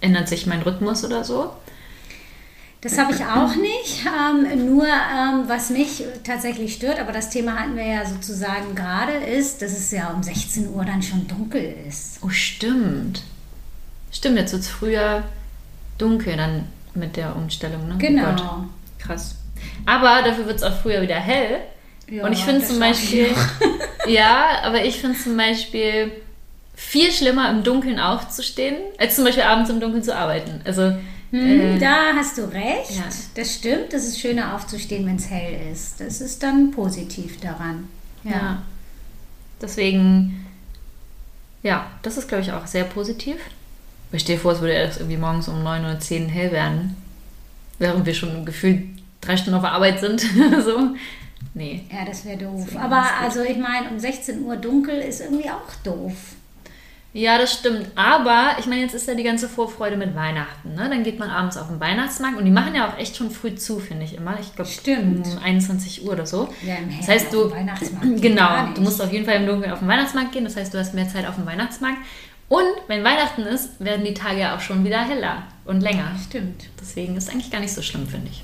ändert 0.00 0.28
sich 0.28 0.46
mein 0.46 0.62
Rhythmus 0.62 1.04
oder 1.04 1.24
so. 1.24 1.50
Das 2.84 2.98
habe 2.98 3.14
ich 3.14 3.24
auch 3.24 3.56
nicht. 3.56 4.04
Ähm, 4.04 4.66
nur 4.66 4.84
ähm, 4.84 5.44
was 5.46 5.70
mich 5.70 6.04
tatsächlich 6.22 6.74
stört, 6.74 7.00
aber 7.00 7.12
das 7.12 7.30
Thema 7.30 7.58
hatten 7.58 7.76
wir 7.76 7.86
ja 7.86 8.04
sozusagen 8.04 8.74
gerade, 8.74 9.12
ist, 9.12 9.62
dass 9.62 9.72
es 9.72 9.90
ja 9.90 10.10
um 10.10 10.22
16 10.22 10.68
Uhr 10.68 10.84
dann 10.84 11.02
schon 11.02 11.26
dunkel 11.26 11.74
ist. 11.88 12.18
Oh, 12.22 12.28
stimmt. 12.28 13.22
Stimmt, 14.12 14.36
jetzt 14.36 14.52
wird 14.52 14.62
es 14.62 14.68
früher 14.68 15.24
dunkel 15.96 16.36
dann 16.36 16.66
mit 16.92 17.16
der 17.16 17.34
Umstellung, 17.34 17.88
ne? 17.88 17.94
Oh 17.94 17.98
genau. 17.98 18.34
Oh 18.38 18.64
Krass. 18.98 19.36
Aber 19.86 20.20
dafür 20.22 20.44
wird 20.44 20.56
es 20.56 20.62
auch 20.62 20.78
früher 20.82 21.00
wieder 21.00 21.16
hell. 21.16 21.60
Ja, 22.10 22.26
und 22.26 22.34
ich 22.34 22.44
finde 22.44 22.66
zum 22.66 22.78
Beispiel, 22.78 23.28
ja, 24.06 24.60
aber 24.62 24.84
ich 24.84 25.00
finde 25.00 25.18
zum 25.18 25.38
Beispiel 25.38 26.12
viel 26.74 27.10
schlimmer 27.10 27.48
im 27.48 27.62
Dunkeln 27.62 27.98
aufzustehen, 27.98 28.76
als 28.98 29.16
zum 29.16 29.24
Beispiel 29.24 29.44
abends 29.44 29.70
im 29.70 29.80
Dunkeln 29.80 30.02
zu 30.02 30.14
arbeiten. 30.14 30.60
Also 30.66 30.92
hm, 31.34 31.60
äh, 31.60 31.78
da 31.80 32.14
hast 32.14 32.38
du 32.38 32.42
recht. 32.42 32.92
Ja. 32.92 33.02
Das 33.34 33.54
stimmt. 33.54 33.92
Das 33.92 34.04
ist 34.04 34.20
schöner 34.20 34.54
aufzustehen, 34.54 35.04
wenn 35.04 35.16
es 35.16 35.28
hell 35.28 35.58
ist. 35.72 36.00
Das 36.00 36.20
ist 36.20 36.42
dann 36.42 36.70
positiv 36.70 37.40
daran. 37.40 37.88
Ja. 38.22 38.30
ja. 38.30 38.62
Deswegen, 39.60 40.46
ja, 41.62 41.90
das 42.02 42.18
ist, 42.18 42.28
glaube 42.28 42.42
ich, 42.42 42.52
auch 42.52 42.66
sehr 42.66 42.84
positiv. 42.84 43.36
Ich 44.12 44.22
stehe 44.22 44.38
vor, 44.38 44.52
es 44.52 44.60
würde 44.60 44.74
erst 44.74 45.00
irgendwie 45.00 45.16
morgens 45.16 45.48
um 45.48 45.62
9 45.64 45.84
oder 45.84 45.98
10 45.98 46.28
hell 46.28 46.52
werden. 46.52 46.96
Während 47.80 48.06
wir 48.06 48.14
schon 48.14 48.44
gefühlt 48.44 48.84
drei 49.20 49.36
Stunden 49.36 49.56
auf 49.56 49.62
der 49.62 49.72
Arbeit 49.72 49.98
sind. 49.98 50.20
so. 50.64 50.94
Nee. 51.54 51.82
Ja, 51.90 52.04
das 52.04 52.24
wäre 52.24 52.38
doof. 52.38 52.76
Aber 52.76 53.04
also 53.20 53.42
ich 53.42 53.56
meine, 53.56 53.90
um 53.90 53.98
16 53.98 54.42
Uhr 54.42 54.56
dunkel 54.56 55.00
ist 55.00 55.20
irgendwie 55.20 55.50
auch 55.50 55.74
doof. 55.82 56.14
Ja, 57.16 57.38
das 57.38 57.52
stimmt. 57.52 57.86
Aber 57.94 58.56
ich 58.58 58.66
meine, 58.66 58.82
jetzt 58.82 58.92
ist 58.92 59.06
ja 59.06 59.14
die 59.14 59.22
ganze 59.22 59.48
Vorfreude 59.48 59.96
mit 59.96 60.16
Weihnachten. 60.16 60.74
Ne? 60.74 60.88
Dann 60.90 61.04
geht 61.04 61.20
man 61.20 61.30
abends 61.30 61.56
auf 61.56 61.68
den 61.68 61.78
Weihnachtsmarkt 61.78 62.36
und 62.36 62.44
die 62.44 62.50
machen 62.50 62.74
ja 62.74 62.88
auch 62.88 62.98
echt 62.98 63.16
schon 63.16 63.30
früh 63.30 63.54
zu, 63.54 63.78
finde 63.78 64.04
ich 64.04 64.16
immer. 64.16 64.36
Ich 64.40 64.52
glaube, 64.56 64.68
um 65.00 65.22
21 65.40 66.04
Uhr 66.04 66.12
oder 66.12 66.26
so. 66.26 66.48
Ja, 66.66 66.74
im 66.74 66.98
das 66.98 67.08
heißt, 67.08 67.32
du, 67.32 67.52
Weihnachtsmarkt. 67.52 68.20
Genau, 68.20 68.66
du 68.74 68.80
musst 68.80 69.00
auf 69.00 69.12
jeden 69.12 69.24
Fall 69.24 69.36
im 69.36 69.46
Dunkeln 69.46 69.70
auf 69.70 69.78
den 69.78 69.86
Weihnachtsmarkt 69.86 70.32
gehen. 70.32 70.42
Das 70.42 70.56
heißt, 70.56 70.74
du 70.74 70.78
hast 70.78 70.92
mehr 70.92 71.08
Zeit 71.08 71.24
auf 71.28 71.36
dem 71.36 71.46
Weihnachtsmarkt. 71.46 71.98
Und 72.48 72.66
wenn 72.88 73.04
Weihnachten 73.04 73.42
ist, 73.42 73.78
werden 73.78 74.04
die 74.04 74.14
Tage 74.14 74.40
ja 74.40 74.56
auch 74.56 74.60
schon 74.60 74.84
wieder 74.84 74.98
heller 74.98 75.44
und 75.64 75.82
länger. 75.82 76.10
Stimmt. 76.28 76.64
Deswegen 76.80 77.16
ist 77.16 77.30
eigentlich 77.30 77.52
gar 77.52 77.60
nicht 77.60 77.72
so 77.72 77.80
schlimm, 77.80 78.08
finde 78.08 78.28
ich. 78.28 78.42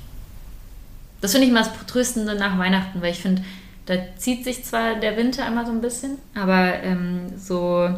Das 1.19 1.33
finde 1.33 1.47
ich 1.47 1.53
mal 1.53 1.63
das 1.63 1.71
Tröstende 1.87 2.35
nach 2.35 2.57
Weihnachten, 2.57 3.01
weil 3.01 3.11
ich 3.11 3.19
finde, 3.19 3.43
da 3.85 3.95
zieht 4.15 4.45
sich 4.45 4.63
zwar 4.63 4.95
der 4.95 5.17
Winter 5.17 5.45
immer 5.45 5.65
so 5.65 5.73
ein 5.73 5.81
bisschen, 5.81 6.17
aber 6.35 6.81
ähm, 6.83 7.37
so, 7.37 7.89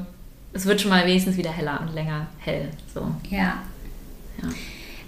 es 0.54 0.66
wird 0.66 0.82
schon 0.82 0.90
mal 0.90 1.06
wenigstens 1.06 1.38
wieder 1.38 1.52
heller 1.52 1.82
und 1.82 1.94
länger 1.94 2.28
hell. 2.40 2.70
So. 2.94 3.02
Ja. 3.30 3.62
Ja. 4.42 4.50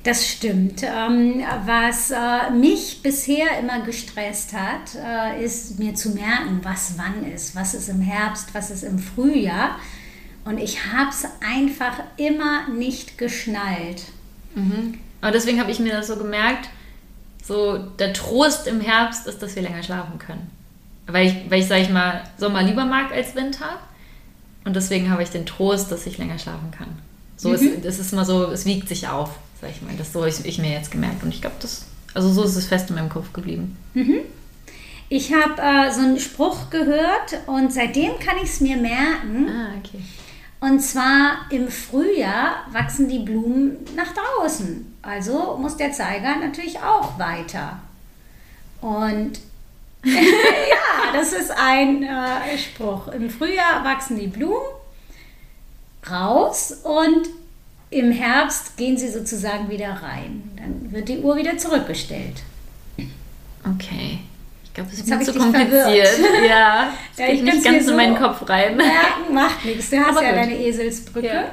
Das 0.04 0.28
stimmt. 0.28 0.84
Ähm, 0.84 1.44
was 1.66 2.12
äh, 2.12 2.52
mich 2.52 3.02
bisher 3.02 3.60
immer 3.60 3.82
gestresst 3.82 4.54
hat, 4.54 4.96
äh, 4.96 5.44
ist 5.44 5.80
mir 5.80 5.96
zu 5.96 6.12
merken, 6.12 6.60
was 6.62 6.94
wann 6.98 7.26
ist. 7.32 7.56
Was 7.56 7.74
ist 7.74 7.90
im 7.90 8.02
Herbst, 8.02 8.54
was 8.54 8.70
ist 8.70 8.84
im 8.84 9.00
Frühjahr. 9.00 9.80
Und 10.46 10.60
ich 10.60 10.94
habe 10.94 11.10
es 11.10 11.26
einfach 11.44 12.04
immer 12.18 12.70
nicht 12.70 13.18
geschnallt. 13.18 14.04
Aber 15.22 15.32
deswegen 15.32 15.60
habe 15.60 15.72
ich 15.72 15.80
mir 15.80 15.94
das 15.94 16.06
so 16.06 16.18
gemerkt, 16.18 16.70
so 17.44 17.78
der 17.78 18.14
Trost 18.14 18.68
im 18.68 18.80
Herbst 18.80 19.26
ist, 19.26 19.42
dass 19.42 19.56
wir 19.56 19.64
länger 19.64 19.82
schlafen 19.82 20.20
können. 20.20 20.52
Weil 21.08 21.28
ich, 21.28 21.36
weil 21.50 21.62
ich 21.62 21.68
sage 21.68 21.82
ich 21.82 21.90
mal, 21.90 22.24
Sommer 22.38 22.62
lieber 22.62 22.86
mag 22.86 23.12
als 23.12 23.34
Winter. 23.36 23.80
Und 24.66 24.76
deswegen 24.76 25.10
habe 25.10 25.24
ich 25.24 25.30
den 25.30 25.46
Trost, 25.46 25.92
dass 25.92 26.06
ich 26.06 26.18
länger 26.18 26.38
schlafen 26.40 26.72
kann. 26.72 26.88
So 27.38 27.54
ist, 27.54 27.86
es 27.86 28.00
ist 28.00 28.14
mal 28.14 28.26
so, 28.26 28.46
es 28.46 28.66
wiegt 28.66 28.88
sich 28.88 29.08
auf, 29.08 29.30
sag 29.62 29.70
ich 29.70 29.82
mal. 29.82 29.94
Das 29.98 30.12
so 30.12 30.20
habe 30.20 30.30
ich, 30.30 30.44
ich 30.44 30.58
mir 30.58 30.72
jetzt 30.72 30.92
gemerkt. 30.92 31.24
Und 31.24 31.30
ich 31.30 31.42
glaube, 31.42 31.58
das, 31.62 31.86
also 32.14 32.32
so 32.32 32.44
ist 32.44 32.56
es 32.56 32.66
fest 32.66 32.90
in 32.90 32.96
meinem 32.96 33.10
Kopf 33.10 33.32
geblieben. 33.32 33.78
Ich 35.10 35.34
habe 35.34 35.62
äh, 35.62 35.92
so 35.94 36.02
einen 36.02 36.20
Spruch 36.20 36.70
gehört 36.70 37.40
und 37.46 37.72
seitdem 37.72 38.18
kann 38.20 38.38
ich 38.38 38.50
es 38.50 38.62
mir 38.62 38.78
merken. 38.78 39.48
Ah, 39.50 39.70
okay. 39.78 40.02
Und 40.62 40.80
zwar 40.80 41.46
im 41.52 41.68
Frühjahr 41.68 42.66
wachsen 42.72 43.08
die 43.08 43.20
Blumen 43.20 43.78
nach 43.96 44.14
draußen. 44.14 44.96
Also 45.04 45.58
muss 45.62 45.78
der 45.78 45.92
Zeiger 45.92 46.38
natürlich 46.38 46.80
auch 46.80 47.20
weiter. 47.20 47.80
Und 48.82 49.34
ja, 50.14 51.14
das 51.20 51.34
ist 51.34 51.52
ein 51.52 52.04
äh, 52.04 52.58
Spruch. 52.58 53.08
Im 53.10 53.30
Frühjahr 53.30 53.84
wachsen 53.84 54.20
die 54.20 54.28
Blumen 54.28 54.62
raus 56.10 56.72
und 56.84 57.28
im 57.90 58.12
Herbst 58.12 58.78
gehen 58.78 58.98
sie 58.98 59.10
sozusagen 59.10 59.70
wieder 59.70 59.90
rein. 59.90 60.52
Dann 60.58 60.92
wird 60.92 61.08
die 61.10 61.20
Uhr 61.20 61.36
wieder 61.36 61.58
zurückgestellt. 61.58 62.44
Okay. 63.64 64.20
Ich 64.64 64.74
glaube, 64.74 64.90
das 64.92 65.00
ist 65.00 65.08
mir 65.08 65.20
zu 65.22 65.32
dich 65.32 65.42
kompliziert. 65.42 66.08
verwirrt. 66.08 66.44
Ja, 66.50 66.90
das 67.16 67.20
Ja, 67.20 67.26
geht 67.28 67.36
ich 67.36 67.42
nicht 67.44 67.64
ganz 67.64 67.66
mir 67.68 67.78
in 67.80 67.86
so- 67.86 67.96
meinen 67.96 68.18
Kopf 68.18 68.48
rein. 68.50 68.78
Ja, 68.80 69.34
macht 69.34 69.64
nichts. 69.66 69.90
Du 69.90 69.98
hast 70.00 70.10
Aber 70.10 70.24
ja 70.24 70.32
gut. 70.32 70.40
deine 70.42 70.58
Eselsbrücke. 70.60 71.28
Ja. 71.28 71.46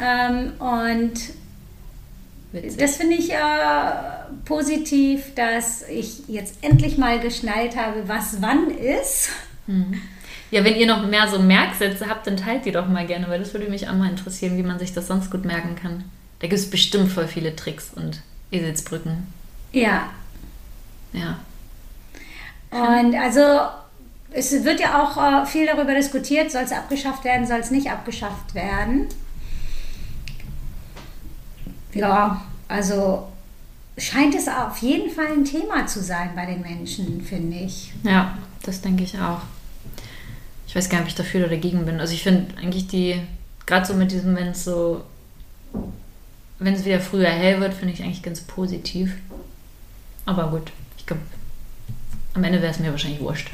Ähm, 0.00 0.52
und 0.58 1.12
Witzig. 2.52 2.78
Das 2.78 2.96
finde 2.96 3.16
ich 3.16 3.30
äh, 3.30 3.36
positiv, 4.44 5.34
dass 5.34 5.82
ich 5.88 6.26
jetzt 6.28 6.56
endlich 6.62 6.98
mal 6.98 7.20
geschnallt 7.20 7.76
habe, 7.76 8.06
was 8.08 8.40
wann 8.40 8.70
ist. 8.70 9.30
Ja, 10.50 10.64
wenn 10.64 10.76
ihr 10.76 10.86
noch 10.86 11.06
mehr 11.06 11.28
so 11.28 11.38
Merksätze 11.38 12.08
habt, 12.08 12.26
dann 12.26 12.36
teilt 12.36 12.64
die 12.64 12.72
doch 12.72 12.88
mal 12.88 13.06
gerne, 13.06 13.28
weil 13.28 13.38
das 13.38 13.52
würde 13.52 13.68
mich 13.68 13.88
auch 13.88 13.94
mal 13.94 14.08
interessieren, 14.10 14.56
wie 14.56 14.62
man 14.62 14.78
sich 14.78 14.92
das 14.94 15.06
sonst 15.06 15.30
gut 15.30 15.44
merken 15.44 15.76
kann. 15.76 16.04
Da 16.40 16.46
gibt 16.46 16.58
es 16.58 16.70
bestimmt 16.70 17.10
voll 17.12 17.26
viele 17.28 17.54
Tricks 17.54 17.90
und 17.94 18.22
Eselsbrücken. 18.50 19.26
Ja, 19.72 20.08
Ja. 21.12 21.38
und 22.70 23.14
also 23.14 23.40
es 24.30 24.52
wird 24.64 24.80
ja 24.80 25.02
auch 25.02 25.16
äh, 25.42 25.46
viel 25.46 25.66
darüber 25.66 25.94
diskutiert, 25.94 26.50
soll 26.50 26.62
es 26.62 26.72
abgeschafft 26.72 27.24
werden, 27.24 27.46
soll 27.46 27.58
es 27.60 27.70
nicht 27.70 27.90
abgeschafft 27.90 28.54
werden. 28.54 29.08
Ja, 31.94 32.42
also 32.68 33.28
scheint 33.98 34.34
es 34.34 34.48
auf 34.48 34.78
jeden 34.78 35.10
Fall 35.10 35.32
ein 35.32 35.44
Thema 35.44 35.86
zu 35.86 36.02
sein 36.02 36.30
bei 36.34 36.46
den 36.46 36.60
Menschen, 36.60 37.22
finde 37.22 37.56
ich. 37.58 37.92
Ja, 38.02 38.38
das 38.62 38.80
denke 38.80 39.04
ich 39.04 39.18
auch. 39.18 39.40
Ich 40.66 40.76
weiß 40.76 40.88
gar 40.88 40.98
nicht, 40.98 41.06
ob 41.06 41.08
ich 41.08 41.14
dafür 41.14 41.40
oder 41.40 41.50
dagegen 41.50 41.84
bin. 41.84 42.00
Also 42.00 42.12
ich 42.12 42.22
finde 42.22 42.56
eigentlich 42.58 42.86
die, 42.86 43.20
gerade 43.66 43.86
so 43.86 43.94
mit 43.94 44.12
diesem, 44.12 44.36
wenn 44.36 44.48
es 44.48 44.64
so, 44.64 45.02
wenn 46.58 46.74
es 46.74 46.84
wieder 46.84 47.00
früher 47.00 47.28
hell 47.28 47.60
wird, 47.60 47.74
finde 47.74 47.94
ich 47.94 48.02
eigentlich 48.02 48.22
ganz 48.22 48.40
positiv. 48.40 49.12
Aber 50.26 50.48
gut, 50.50 50.72
ich 50.98 51.06
glaube, 51.06 51.22
am 52.34 52.44
Ende 52.44 52.60
wäre 52.60 52.72
es 52.72 52.78
mir 52.78 52.90
wahrscheinlich 52.90 53.20
wurscht. 53.20 53.50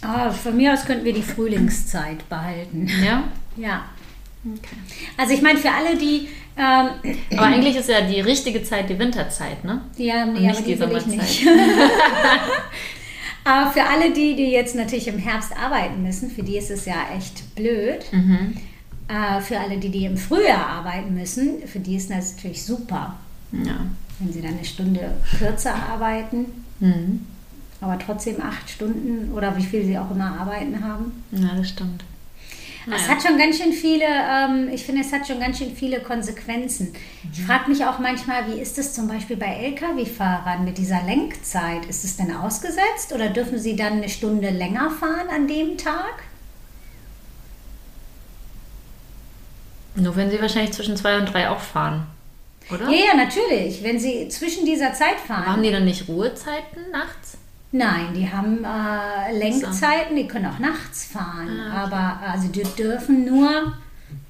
Ah, 0.00 0.30
von 0.30 0.56
mir 0.56 0.72
aus 0.72 0.84
könnten 0.84 1.04
wir 1.04 1.14
die 1.14 1.22
Frühlingszeit 1.22 2.28
behalten. 2.28 2.88
Ja? 3.04 3.24
Ja. 3.56 3.84
Okay. 4.44 4.76
Also 5.16 5.32
ich 5.32 5.40
meine, 5.40 5.60
für 5.60 5.70
alle, 5.70 5.96
die... 5.96 6.28
Ähm, 6.56 7.16
Aber 7.32 7.42
eigentlich 7.46 7.76
ist 7.76 7.88
ja 7.88 8.00
die 8.02 8.20
richtige 8.20 8.62
Zeit 8.62 8.88
die 8.88 8.98
Winterzeit, 8.98 9.64
ne? 9.64 9.80
Ja, 9.96 10.24
nee, 10.24 10.40
nicht 10.40 10.50
aber 10.50 10.60
die 10.66 10.72
die 10.72 10.78
Sommerzeit. 10.78 11.16
nicht. 11.16 11.46
aber 13.44 13.70
für 13.72 13.82
alle 13.84 14.12
die, 14.12 14.36
die 14.36 14.50
jetzt 14.50 14.74
natürlich 14.74 15.08
im 15.08 15.18
Herbst 15.18 15.52
arbeiten 15.56 16.02
müssen, 16.02 16.30
für 16.30 16.42
die 16.42 16.56
ist 16.56 16.70
es 16.70 16.84
ja 16.86 16.94
echt 17.16 17.54
blöd. 17.54 18.04
Mhm. 18.12 18.56
Äh, 19.08 19.40
für 19.40 19.58
alle 19.58 19.76
die, 19.78 19.90
die 19.90 20.04
im 20.06 20.16
Frühjahr 20.16 20.66
arbeiten 20.66 21.14
müssen, 21.14 21.66
für 21.66 21.78
die 21.80 21.96
ist 21.96 22.08
das 22.10 22.36
natürlich 22.36 22.64
super, 22.64 23.16
Ja. 23.52 23.80
wenn 24.18 24.32
sie 24.32 24.40
dann 24.40 24.54
eine 24.54 24.64
Stunde 24.64 25.14
kürzer 25.38 25.74
arbeiten, 25.74 26.46
Mhm. 26.80 27.26
aber 27.80 27.98
trotzdem 27.98 28.40
acht 28.40 28.68
Stunden 28.70 29.30
oder 29.32 29.56
wie 29.56 29.62
viel 29.62 29.84
sie 29.84 29.98
auch 29.98 30.10
immer 30.10 30.40
arbeiten 30.40 30.82
haben. 30.82 31.24
Ja, 31.32 31.50
das 31.56 31.68
stimmt. 31.68 32.04
Es 32.86 32.90
Naja. 32.90 33.08
hat 33.08 33.22
schon 33.22 33.38
ganz 33.38 33.56
schön 33.58 33.72
viele, 33.72 34.04
ähm, 34.04 34.68
ich 34.72 34.84
finde, 34.84 35.00
es 35.00 35.10
hat 35.12 35.26
schon 35.26 35.40
ganz 35.40 35.56
schön 35.58 35.74
viele 35.74 36.00
Konsequenzen. 36.00 36.92
Ich 37.32 37.40
Mhm. 37.40 37.46
frage 37.46 37.70
mich 37.70 37.84
auch 37.84 37.98
manchmal, 37.98 38.46
wie 38.52 38.60
ist 38.60 38.76
es 38.78 38.92
zum 38.92 39.08
Beispiel 39.08 39.36
bei 39.36 39.46
Lkw-Fahrern 39.46 40.64
mit 40.64 40.76
dieser 40.76 41.02
Lenkzeit? 41.02 41.86
Ist 41.86 42.04
es 42.04 42.16
denn 42.18 42.34
ausgesetzt 42.36 43.12
oder 43.14 43.28
dürfen 43.30 43.58
sie 43.58 43.74
dann 43.74 43.94
eine 43.94 44.08
Stunde 44.10 44.50
länger 44.50 44.90
fahren 44.90 45.28
an 45.34 45.48
dem 45.48 45.78
Tag? 45.78 46.24
Nur 49.96 50.14
wenn 50.16 50.30
sie 50.30 50.40
wahrscheinlich 50.40 50.72
zwischen 50.72 50.96
zwei 50.96 51.18
und 51.18 51.32
drei 51.32 51.48
auch 51.48 51.60
fahren, 51.60 52.06
oder? 52.70 52.88
Ja, 52.90 53.06
ja, 53.12 53.14
natürlich. 53.16 53.82
Wenn 53.82 53.98
sie 54.00 54.28
zwischen 54.28 54.66
dieser 54.66 54.92
Zeit 54.92 55.20
fahren. 55.26 55.46
Haben 55.46 55.62
die 55.62 55.70
dann 55.70 55.84
nicht 55.84 56.08
Ruhezeiten 56.08 56.90
nachts? 56.90 57.38
Nein, 57.76 58.14
die 58.14 58.30
haben 58.30 58.62
äh, 58.62 59.36
Lenkzeiten, 59.36 60.14
die 60.14 60.28
können 60.28 60.46
auch 60.46 60.60
nachts 60.60 61.06
fahren. 61.06 61.58
Ah, 61.58 61.82
Aber 61.82 62.20
also 62.24 62.46
die 62.46 62.62
dürfen 62.62 63.24
nur 63.24 63.72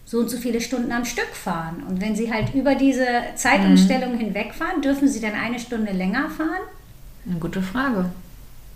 so 0.06 0.20
und 0.20 0.30
so 0.30 0.38
viele 0.38 0.62
Stunden 0.62 0.90
am 0.90 1.04
Stück 1.04 1.28
fahren. 1.34 1.82
Und 1.86 2.00
wenn 2.00 2.16
sie 2.16 2.32
halt 2.32 2.54
über 2.54 2.74
diese 2.74 3.06
Zeitumstellung 3.34 4.16
hinwegfahren, 4.16 4.80
dürfen 4.80 5.08
sie 5.08 5.20
dann 5.20 5.34
eine 5.34 5.58
Stunde 5.58 5.92
länger 5.92 6.30
fahren? 6.30 6.62
Eine 7.28 7.38
gute 7.38 7.60
Frage. 7.60 8.06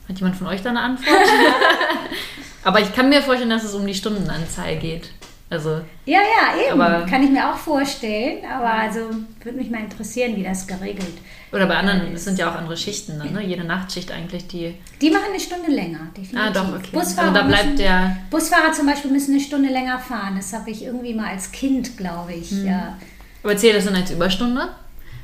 Hat 0.06 0.18
jemand 0.18 0.36
von 0.36 0.48
euch 0.48 0.60
da 0.60 0.68
eine 0.68 0.80
Antwort? 0.80 1.16
Aber 2.62 2.82
ich 2.82 2.94
kann 2.94 3.08
mir 3.08 3.22
vorstellen, 3.22 3.48
dass 3.48 3.64
es 3.64 3.72
um 3.72 3.86
die 3.86 3.94
Stundenanzahl 3.94 4.76
geht. 4.76 5.12
Also, 5.50 5.80
Ja, 6.04 6.18
ja, 6.20 6.70
eben. 6.70 6.80
Aber- 6.80 7.06
Kann 7.06 7.22
ich 7.22 7.30
mir 7.30 7.50
auch 7.50 7.56
vorstellen. 7.56 8.38
Aber 8.44 8.70
also 8.70 9.00
würde 9.42 9.56
mich 9.58 9.70
mal 9.70 9.80
interessieren, 9.80 10.36
wie 10.36 10.42
das 10.42 10.66
geregelt. 10.66 11.06
oder 11.50 11.64
bei 11.66 11.76
anderen, 11.76 12.12
es 12.12 12.24
sind 12.26 12.38
ja 12.38 12.50
auch 12.50 12.56
andere 12.56 12.76
Schichten 12.76 13.18
dann, 13.18 13.32
ne? 13.32 13.42
Jede 13.42 13.64
Nachtschicht 13.64 14.12
eigentlich 14.12 14.46
die. 14.48 14.74
Die 15.00 15.10
machen 15.10 15.30
eine 15.30 15.40
Stunde 15.40 15.70
länger, 15.70 16.00
definitiv. 16.14 16.38
Ah, 16.38 16.50
doch, 16.50 16.68
okay. 16.74 16.88
Busfahrer, 16.92 17.28
Also 17.28 17.40
da 17.40 17.46
bleibt 17.46 17.64
müssen, 17.64 17.76
der. 17.78 18.16
Busfahrer 18.30 18.72
zum 18.72 18.84
Beispiel 18.86 19.10
müssen 19.10 19.32
eine 19.32 19.40
Stunde 19.40 19.70
länger 19.70 19.98
fahren. 19.98 20.34
Das 20.36 20.52
habe 20.52 20.70
ich 20.70 20.84
irgendwie 20.84 21.14
mal 21.14 21.28
als 21.30 21.50
Kind, 21.50 21.96
glaube 21.96 22.34
ich. 22.34 22.50
Hm. 22.50 22.66
Ja. 22.66 22.98
Aber 23.42 23.56
zählt 23.56 23.76
das 23.76 23.86
dann 23.86 23.94
als 23.96 24.10
Überstunde? 24.10 24.68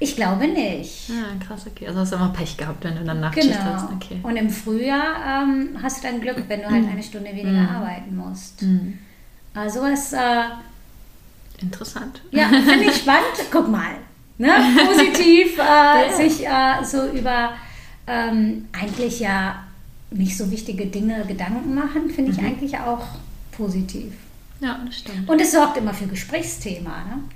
Ich 0.00 0.16
glaube 0.16 0.46
nicht. 0.48 1.10
Ja, 1.10 1.46
krass, 1.46 1.66
okay. 1.66 1.86
Also 1.88 2.00
hast 2.00 2.12
du 2.12 2.16
immer 2.16 2.30
Pech 2.32 2.56
gehabt, 2.56 2.82
wenn 2.84 2.96
du 2.96 3.04
dann 3.04 3.20
Nachtschicht 3.20 3.48
Genau. 3.58 3.74
hast. 3.74 3.92
Okay. 3.92 4.18
Und 4.22 4.36
im 4.36 4.48
Frühjahr 4.48 5.42
ähm, 5.44 5.76
hast 5.82 6.02
du 6.02 6.08
dann 6.08 6.20
Glück, 6.22 6.42
wenn 6.48 6.60
du 6.62 6.70
halt 6.70 6.88
eine 6.90 7.02
Stunde 7.02 7.30
weniger 7.30 7.50
Mhm. 7.50 7.68
arbeiten 7.68 8.16
musst. 8.16 8.62
Hm. 8.62 8.98
Also 9.54 9.80
was, 9.82 10.12
äh, 10.12 10.18
Interessant. 11.60 12.20
ja, 12.30 12.48
finde 12.48 12.84
ich 12.84 12.96
spannend. 13.02 13.24
Guck 13.50 13.68
mal, 13.68 13.92
ne? 14.38 14.52
positiv 14.86 15.58
äh, 15.58 15.60
Ja. 15.62 16.12
sich 16.12 16.46
äh, 16.46 16.84
so 16.84 17.06
über 17.16 17.52
ähm, 18.06 18.66
eigentlich 18.72 19.20
ja 19.20 19.64
nicht 20.10 20.36
so 20.36 20.50
wichtige 20.50 20.86
Dinge 20.86 21.24
Gedanken 21.26 21.74
machen, 21.74 22.10
finde 22.10 22.32
ich 22.32 22.38
Mhm. 22.40 22.46
eigentlich 22.46 22.78
auch 22.78 23.06
positiv. 23.52 24.12
Ja, 24.60 24.78
das 24.86 24.98
stimmt. 24.98 25.28
Und 25.28 25.40
es 25.40 25.52
sorgt 25.52 25.76
immer 25.76 25.92
für 25.92 26.06
Gesprächsthema. 26.06 26.90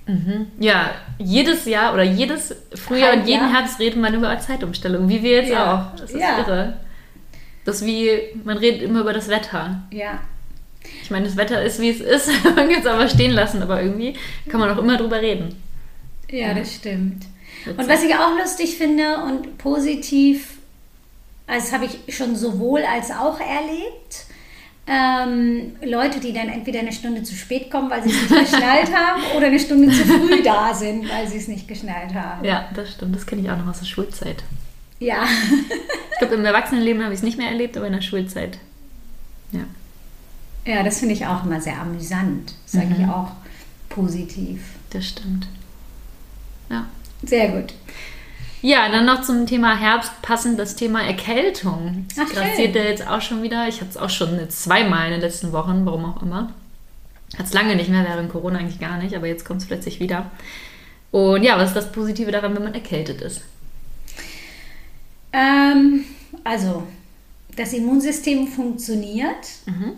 Ne? 0.06 0.14
Mhm. 0.14 0.46
Ja, 0.62 0.90
jedes 1.18 1.64
Jahr 1.64 1.92
oder 1.92 2.02
jedes 2.04 2.54
Frühjahr 2.75 3.14
und 3.14 3.26
jeden. 3.26 3.50
Herbst 3.52 3.78
redet 3.80 4.00
man 4.00 4.14
über 4.14 4.38
Zeitumstellung, 4.38 5.08
wie 5.08 5.22
wir 5.22 5.42
jetzt 5.42 5.50
Ja. 5.50 5.92
auch. 5.92 5.96
Das 6.00 6.10
ist 6.12 6.20
Ja. 6.20 6.38
irre. 6.38 6.78
Das 7.64 7.76
ist 7.80 7.87
wie, 7.87 8.10
man 8.44 8.56
redet 8.58 8.82
immer 8.82 9.00
über 9.00 9.12
das 9.12 9.28
Wetter. 9.28 9.82
Ja. 9.90 10.20
Ich 11.02 11.11
meine, 11.11 11.26
das 11.26 11.37
Wetter 11.37 11.62
ist, 11.62 11.80
wie 11.80 11.90
es 11.90 12.00
ist. 12.00 12.28
Man 12.45 12.54
kann 12.54 12.71
es 12.71 12.87
aber 12.87 13.09
stehen 13.09 13.33
lassen, 13.33 13.62
aber 13.62 13.83
irgendwie 13.83 14.14
kann 14.49 14.61
man 14.61 14.71
auch 14.71 14.78
immer 14.78 14.97
drüber 14.97 15.21
reden. 15.21 15.57
Ja, 16.30 16.52
das 16.52 16.75
stimmt. 16.75 17.25
Witzig. 17.64 17.78
Und 17.78 17.88
was 17.88 18.02
ich 18.02 18.14
auch 18.14 18.37
lustig 18.38 18.76
finde 18.76 19.18
und 19.25 19.59
positiv, 19.59 20.59
also 21.47 21.64
das 21.64 21.73
habe 21.73 21.87
ich 21.87 22.14
schon 22.14 22.37
sowohl 22.37 22.83
als 22.83 23.11
auch 23.11 23.40
erlebt, 23.40 24.26
ähm, 24.87 25.76
Leute, 25.83 26.18
die 26.18 26.33
dann 26.33 26.49
entweder 26.49 26.80
eine 26.80 26.92
Stunde 26.92 27.23
zu 27.23 27.35
spät 27.35 27.71
kommen, 27.71 27.90
weil 27.90 28.02
sie 28.02 28.11
es 28.11 28.30
nicht 28.30 28.50
geschnallt 28.52 28.95
haben, 28.95 29.23
oder 29.37 29.47
eine 29.47 29.59
Stunde 29.59 29.90
zu 29.90 30.04
früh 30.04 30.42
da 30.42 30.73
sind, 30.73 31.09
weil 31.11 31.26
sie 31.28 31.37
es 31.37 31.49
nicht 31.49 31.68
geschnallt 31.68 32.14
haben. 32.14 32.45
Ja, 32.45 32.68
das 32.75 32.92
stimmt. 32.92 33.14
Das 33.14 33.26
kenne 33.26 33.42
ich 33.42 33.50
auch 33.50 33.59
noch 33.59 33.68
aus 33.68 33.80
der 33.80 33.87
Schulzeit. 33.87 34.45
Ja. 34.99 35.25
Ich 36.12 36.18
glaube, 36.18 36.35
im 36.35 36.45
Erwachsenenleben 36.45 37.02
habe 37.02 37.12
ich 37.12 37.18
es 37.18 37.23
nicht 37.23 37.38
mehr 37.38 37.49
erlebt, 37.49 37.76
aber 37.76 37.87
in 37.87 37.92
der 37.92 38.00
Schulzeit. 38.00 38.59
Ja. 39.52 39.61
Ja, 40.68 40.82
das 40.82 40.98
finde 40.98 41.14
ich 41.14 41.25
auch 41.26 41.44
immer 41.44 41.60
sehr 41.62 41.80
amüsant. 41.80 42.52
Sage 42.66 42.87
Mhm. 42.88 43.00
ich 43.00 43.06
auch 43.08 43.30
positiv. 43.88 44.60
Das 44.90 45.06
stimmt. 45.06 45.46
Ja. 46.68 46.87
Sehr 47.22 47.48
gut. 47.48 47.72
Ja, 48.60 48.90
dann 48.90 49.06
noch 49.06 49.22
zum 49.22 49.46
Thema 49.46 49.78
Herbst 49.78 50.12
passend 50.20 50.58
das 50.58 50.76
Thema 50.76 51.02
Erkältung. 51.02 52.06
Das 52.14 52.26
Ach, 52.28 52.34
grassiert 52.34 52.75
schön. 52.75 52.82
ja 52.82 52.88
jetzt 52.90 53.06
auch 53.06 53.22
schon 53.22 53.42
wieder. 53.42 53.66
Ich 53.68 53.80
hatte 53.80 53.90
es 53.92 53.96
auch 53.96 54.10
schon 54.10 54.38
jetzt 54.38 54.62
zweimal 54.62 55.06
in 55.06 55.12
den 55.12 55.20
letzten 55.22 55.52
Wochen, 55.52 55.87
warum 55.87 56.04
auch 56.04 56.22
immer. 56.22 56.52
Hat 57.38 57.46
es 57.46 57.52
lange 57.54 57.75
nicht 57.76 57.88
mehr, 57.88 58.04
während 58.04 58.30
Corona 58.30 58.58
eigentlich 58.58 58.80
gar 58.80 58.98
nicht, 58.98 59.14
aber 59.16 59.26
jetzt 59.26 59.44
kommt 59.46 59.62
es 59.62 59.68
plötzlich 59.68 60.00
wieder. 60.00 60.30
Und 61.12 61.44
ja, 61.44 61.56
was 61.56 61.68
ist 61.70 61.76
das 61.76 61.92
Positive 61.92 62.30
daran, 62.30 62.54
wenn 62.54 62.64
man 62.64 62.75
erkältet 62.75 63.22
ist? 63.22 63.40
Ähm, 65.32 66.04
also, 66.44 66.82
das 67.56 67.72
Immunsystem 67.72 68.46
funktioniert. 68.48 69.46
Mhm. 69.66 69.92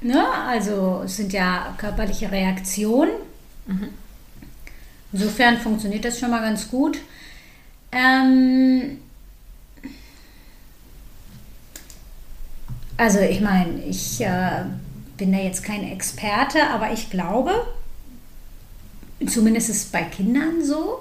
Ne? 0.00 0.24
Also, 0.46 1.02
es 1.04 1.16
sind 1.16 1.32
ja 1.32 1.74
körperliche 1.78 2.30
Reaktionen. 2.30 3.12
Mhm. 3.66 3.88
Insofern 5.12 5.58
funktioniert 5.58 6.04
das 6.04 6.18
schon 6.18 6.30
mal 6.30 6.42
ganz 6.42 6.68
gut. 6.68 6.98
Ähm, 7.92 8.98
also, 12.96 13.20
ich 13.20 13.40
meine, 13.40 13.82
ich 13.84 14.20
äh, 14.20 14.64
bin 15.16 15.32
da 15.32 15.38
jetzt 15.38 15.64
kein 15.64 15.84
Experte, 15.84 16.68
aber 16.70 16.92
ich 16.92 17.10
glaube, 17.10 17.66
zumindest 19.26 19.70
ist 19.70 19.76
es 19.76 19.84
bei 19.86 20.02
Kindern 20.02 20.64
so, 20.64 21.00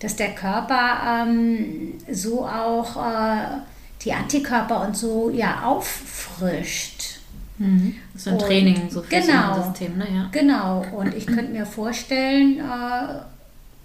dass 0.00 0.16
der 0.16 0.34
Körper 0.34 1.24
ähm, 1.24 1.94
so 2.12 2.46
auch 2.46 2.96
äh, 2.96 3.58
die 4.02 4.12
Antikörper 4.12 4.86
und 4.86 4.96
so 4.96 5.30
ja 5.30 5.62
auffrischt. 5.64 7.15
Das 7.58 8.22
ist 8.22 8.28
ein 8.28 8.34
Und- 8.34 8.40
Training 8.42 8.90
so 8.90 9.02
fürs 9.02 9.26
genau. 9.26 9.54
Immunsystem, 9.56 9.96
ne? 9.98 10.06
Ja. 10.14 10.28
Genau, 10.32 10.84
und 10.94 11.14
ich 11.14 11.26
könnte 11.26 11.52
mir 11.52 11.64
vorstellen, 11.64 12.58
äh, 12.58 13.18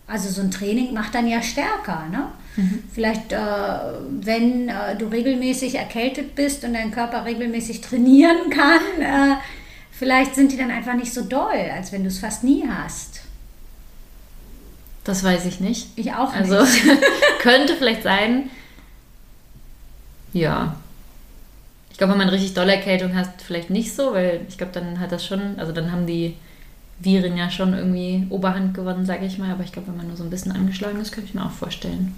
also 0.08 0.30
so 0.30 0.42
ein 0.42 0.52
Training 0.52 0.94
macht 0.94 1.16
dann 1.16 1.26
ja 1.28 1.42
stärker. 1.42 2.04
Ne? 2.12 2.26
Vielleicht, 2.94 3.32
äh, 3.32 3.38
wenn 4.20 4.68
äh, 4.68 4.98
du 4.98 5.06
regelmäßig 5.08 5.76
erkältet 5.76 6.36
bist 6.36 6.66
und 6.66 6.74
dein 6.74 6.92
Körper 6.92 7.24
regelmäßig 7.24 7.80
trainieren 7.80 8.50
kann, 8.50 9.02
äh, 9.02 9.36
vielleicht 9.92 10.36
sind 10.36 10.52
die 10.52 10.58
dann 10.58 10.70
einfach 10.70 10.96
nicht 10.96 11.14
so 11.14 11.22
doll, 11.22 11.70
als 11.74 11.94
wenn 11.94 12.02
du 12.04 12.10
es 12.10 12.20
fast 12.20 12.44
nie 12.44 12.66
hast. 12.68 13.22
Das 15.06 15.24
weiß 15.24 15.46
ich 15.46 15.62
nicht. 15.62 15.88
Ich 15.96 16.12
auch 16.14 16.34
Also 16.34 16.62
nicht. 16.62 16.84
könnte 17.40 17.76
vielleicht 17.78 18.04
sein. 18.04 18.50
Ja. 20.34 20.76
Ich 21.92 21.98
glaube, 21.98 22.14
wenn 22.14 22.20
man 22.20 22.30
richtig 22.30 22.54
dolle 22.54 22.76
Erkältung 22.76 23.16
hat, 23.16 23.42
vielleicht 23.46 23.70
nicht 23.70 23.94
so, 23.94 24.14
weil 24.14 24.42
ich 24.48 24.58
glaube, 24.58 24.74
dann 24.74 25.00
hat 25.00 25.12
das 25.12 25.26
schon, 25.26 25.60
also 25.60 25.72
dann 25.72 25.92
haben 25.92 26.08
die 26.08 26.36
Viren 27.00 27.38
ja 27.38 27.50
schon 27.50 27.74
irgendwie 27.74 28.26
Oberhand 28.30 28.74
gewonnen, 28.74 29.06
sage 29.06 29.26
ich 29.26 29.38
mal. 29.38 29.52
Aber 29.52 29.64
ich 29.64 29.72
glaube, 29.72 29.90
wenn 29.90 29.98
man 29.98 30.08
nur 30.08 30.18
so 30.18 30.24
ein 30.24 30.30
bisschen 30.30 30.52
angeschlagen 30.52 31.00
ist, 31.00 31.12
könnte 31.12 31.30
ich 31.30 31.36
mir 31.36 31.46
auch 31.46 31.52
vorstellen. 31.52 32.16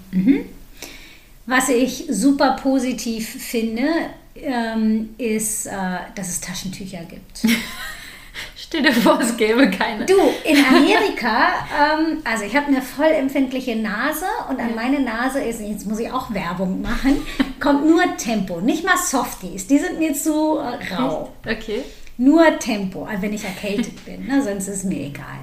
Was 1.46 1.68
ich 1.68 2.06
super 2.08 2.56
positiv 2.60 3.28
finde, 3.28 3.86
ähm, 4.36 5.10
ist, 5.18 5.66
äh, 5.66 5.70
dass 6.14 6.28
es 6.28 6.40
Taschentücher 6.40 7.04
gibt. 7.04 7.42
Stell 8.56 8.82
dir 8.82 8.92
vor, 8.92 9.20
es 9.20 9.36
gäbe 9.36 9.70
keine. 9.70 10.06
Du, 10.06 10.16
in 10.44 10.64
Amerika, 10.64 11.66
ähm, 11.70 12.18
also 12.24 12.44
ich 12.44 12.54
habe 12.56 12.66
eine 12.66 12.82
voll 12.82 13.06
empfindliche 13.06 13.76
Nase 13.76 14.26
und 14.48 14.60
an 14.60 14.74
meine 14.74 15.00
Nase 15.00 15.40
ist, 15.40 15.60
jetzt 15.60 15.86
muss 15.86 15.98
ich 15.98 16.10
auch 16.10 16.32
Werbung 16.32 16.82
machen, 16.82 17.24
kommt 17.60 17.86
nur 17.86 18.16
Tempo, 18.16 18.60
nicht 18.60 18.84
mal 18.84 18.96
Softies, 18.96 19.66
die 19.66 19.78
sind 19.78 19.98
mir 19.98 20.14
zu 20.14 20.58
äh, 20.58 20.94
rau. 20.94 21.32
Okay. 21.46 21.82
Nur 22.16 22.58
Tempo, 22.58 23.04
also 23.04 23.22
wenn 23.22 23.32
ich 23.32 23.44
erkältet 23.44 24.04
bin, 24.04 24.26
ne, 24.26 24.42
sonst 24.42 24.68
ist 24.68 24.84
mir 24.84 25.06
egal. 25.06 25.40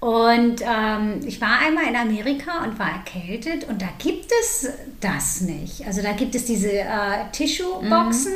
Und 0.00 0.60
ähm, 0.60 1.20
ich 1.26 1.40
war 1.40 1.60
einmal 1.60 1.84
in 1.84 1.96
Amerika 1.96 2.62
und 2.62 2.78
war 2.78 2.90
erkältet 2.90 3.66
und 3.66 3.80
da 3.80 3.88
gibt 3.98 4.30
es 4.42 4.68
das 5.00 5.40
nicht. 5.40 5.86
Also 5.86 6.02
da 6.02 6.12
gibt 6.12 6.34
es 6.34 6.44
diese 6.44 6.72
äh, 6.72 7.30
Tissue-Boxen. 7.32 8.34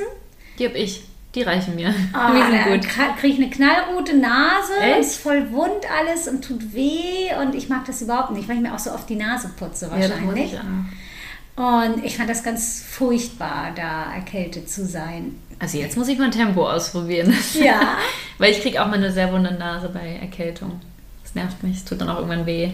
Die 0.59 0.67
habe 0.67 0.79
ich. 0.79 1.03
Die 1.35 1.43
reichen 1.43 1.75
mir. 1.75 1.95
Ah, 2.13 2.33
die 2.33 2.41
sind 2.73 2.83
gut. 2.83 3.17
kriege 3.21 3.35
ich 3.35 3.41
eine 3.43 3.51
knallrote 3.51 4.17
Nase, 4.17 4.73
Echt? 4.81 5.01
ist 5.01 5.17
voll 5.21 5.51
wund 5.53 5.85
alles 6.01 6.27
und 6.27 6.43
tut 6.45 6.73
weh 6.75 7.29
und 7.41 7.55
ich 7.55 7.69
mag 7.69 7.85
das 7.87 8.01
überhaupt 8.03 8.31
nicht, 8.33 8.49
weil 8.49 8.57
ich 8.57 8.63
mir 8.63 8.75
auch 8.75 8.79
so 8.79 8.91
oft 8.93 9.09
die 9.09 9.17
Nase 9.17 9.51
putze 9.59 9.87
Ja, 9.87 9.93
wahrscheinlich. 9.93 10.55
ich 10.55 10.59
auch. 10.59 11.85
und 11.85 12.05
ich 12.05 12.17
fand 12.17 12.31
das 12.31 12.43
ganz 12.43 12.83
furchtbar, 12.89 13.73
da 13.75 14.13
erkältet 14.15 14.71
zu 14.71 14.87
sein. 14.87 15.37
Also 15.61 15.77
jetzt 15.79 15.97
muss 15.97 16.09
ich 16.09 16.19
mal 16.19 16.31
Tempo 16.31 16.69
ausprobieren. 16.69 17.35
Ja. 17.55 17.99
Weil 18.39 18.53
ich 18.53 18.63
kriege 18.63 18.81
auch 18.83 18.87
mal 18.87 18.95
eine 18.95 19.11
sehr 19.13 19.33
wunde 19.33 19.53
Nase 19.53 19.89
bei 19.89 20.19
Erkältung. 20.21 20.81
Das 21.25 21.35
nervt 21.35 21.63
mich. 21.63 21.79
Es 21.79 21.85
tut 21.85 22.01
dann 22.01 22.09
auch 22.09 22.17
irgendwann 22.17 22.47
weh. 22.47 22.71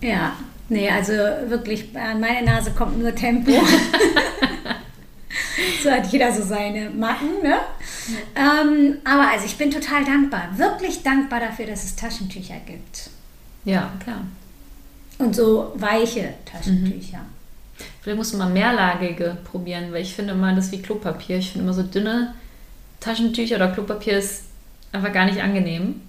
Ja, 0.00 0.32
nee, 0.68 0.88
also 0.90 1.12
wirklich, 1.12 1.96
an 1.96 2.18
meine 2.20 2.44
Nase 2.44 2.72
kommt 2.72 2.98
nur 2.98 3.14
Tempo. 3.14 3.52
so 5.82 5.90
hat 5.90 6.06
jeder 6.12 6.32
so 6.32 6.42
seine 6.42 6.90
Macken, 6.90 7.42
ne? 7.42 7.58
Ähm, 8.34 8.98
aber 9.04 9.30
also 9.30 9.46
ich 9.46 9.56
bin 9.56 9.70
total 9.70 10.04
dankbar, 10.04 10.48
wirklich 10.56 11.02
dankbar 11.02 11.40
dafür, 11.40 11.66
dass 11.66 11.84
es 11.84 11.96
Taschentücher 11.96 12.56
gibt. 12.66 13.10
Ja, 13.64 13.90
klar. 14.02 14.22
Und 15.18 15.36
so 15.36 15.72
weiche 15.76 16.34
Taschentücher. 16.44 17.20
Vielleicht 18.00 18.18
muss 18.18 18.32
man 18.32 18.52
mehrlagige 18.52 19.38
probieren, 19.44 19.92
weil 19.92 20.02
ich 20.02 20.14
finde 20.14 20.32
immer, 20.32 20.54
das 20.54 20.66
ist 20.66 20.72
wie 20.72 20.82
Klopapier. 20.82 21.38
Ich 21.38 21.50
finde 21.52 21.64
immer 21.64 21.74
so 21.74 21.82
dünne 21.82 22.34
Taschentücher 23.00 23.56
oder 23.56 23.70
Klopapier 23.70 24.18
ist 24.18 24.44
einfach 24.92 25.12
gar 25.12 25.24
nicht 25.24 25.40
angenehm. 25.40 26.00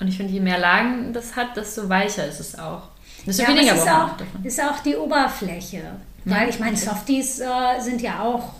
Und 0.00 0.08
ich 0.08 0.16
finde, 0.16 0.32
je 0.32 0.40
mehr 0.40 0.58
Lagen 0.58 1.12
das 1.12 1.36
hat, 1.36 1.56
desto 1.56 1.88
weicher 1.88 2.26
ist 2.26 2.40
es 2.40 2.58
auch. 2.58 2.88
Desto 3.26 3.42
Ja, 3.42 3.48
aber 3.48 3.56
weniger 3.56 3.74
es 3.74 3.82
ist 3.82 3.88
auch, 3.88 4.16
davon. 4.16 4.44
ist 4.44 4.60
auch 4.60 4.80
die 4.80 4.96
Oberfläche. 4.96 5.82
Weil 6.24 6.48
ich 6.48 6.58
meine. 6.58 6.76
Softies 6.76 7.40
äh, 7.40 7.80
sind 7.80 8.00
ja 8.00 8.22
auch. 8.22 8.54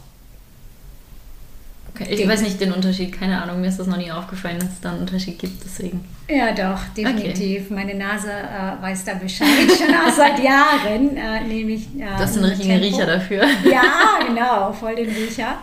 Okay, 1.95 2.15
ich 2.15 2.27
weiß 2.27 2.41
nicht 2.41 2.61
den 2.61 2.73
Unterschied, 2.73 3.13
keine 3.13 3.43
Ahnung. 3.43 3.61
Mir 3.61 3.69
ist 3.69 3.79
das 3.79 3.87
noch 3.87 3.99
nie 3.99 4.11
aufgefallen, 4.11 4.59
dass 4.59 4.71
es 4.71 4.81
da 4.81 4.91
einen 4.91 5.01
Unterschied 5.01 5.39
gibt. 5.39 5.63
Deswegen. 5.63 6.03
Ja, 6.29 6.53
doch, 6.53 6.83
definitiv. 6.97 7.69
Meine 7.71 7.95
Nase 7.95 8.31
äh, 8.31 8.83
weiß 8.83 9.05
da 9.05 9.15
Bescheid, 9.15 9.49
schon 9.79 9.95
auch 9.95 10.11
seit 10.11 10.43
Jahren. 10.43 11.17
Äh, 11.17 11.43
nämlich, 11.45 11.89
äh, 11.99 12.01
Du 12.01 12.19
hast 12.19 12.35
einen 12.35 12.43
mit 12.43 12.53
richtigen 12.53 12.81
Tempo. 12.81 12.97
Riecher 12.97 13.07
dafür. 13.07 13.45
Ja, 13.71 14.19
genau, 14.27 14.73
voll 14.73 14.95
den 14.97 15.11
Riecher. 15.11 15.59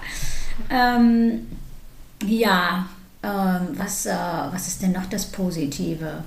Ähm, 0.69 1.47
ja, 2.25 2.85
ähm, 3.23 3.67
was, 3.73 4.05
äh, 4.05 4.13
was 4.51 4.67
ist 4.67 4.83
denn 4.83 4.91
noch 4.91 5.05
das 5.07 5.25
Positive? 5.25 6.23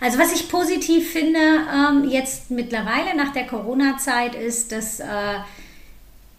Also 0.00 0.18
was 0.18 0.32
ich 0.32 0.48
positiv 0.48 1.12
finde 1.12 1.38
ähm, 1.38 2.08
jetzt 2.10 2.50
mittlerweile 2.50 3.16
nach 3.16 3.32
der 3.32 3.46
Corona-Zeit 3.46 4.34
ist, 4.34 4.72
dass 4.72 5.00
äh, 5.00 5.04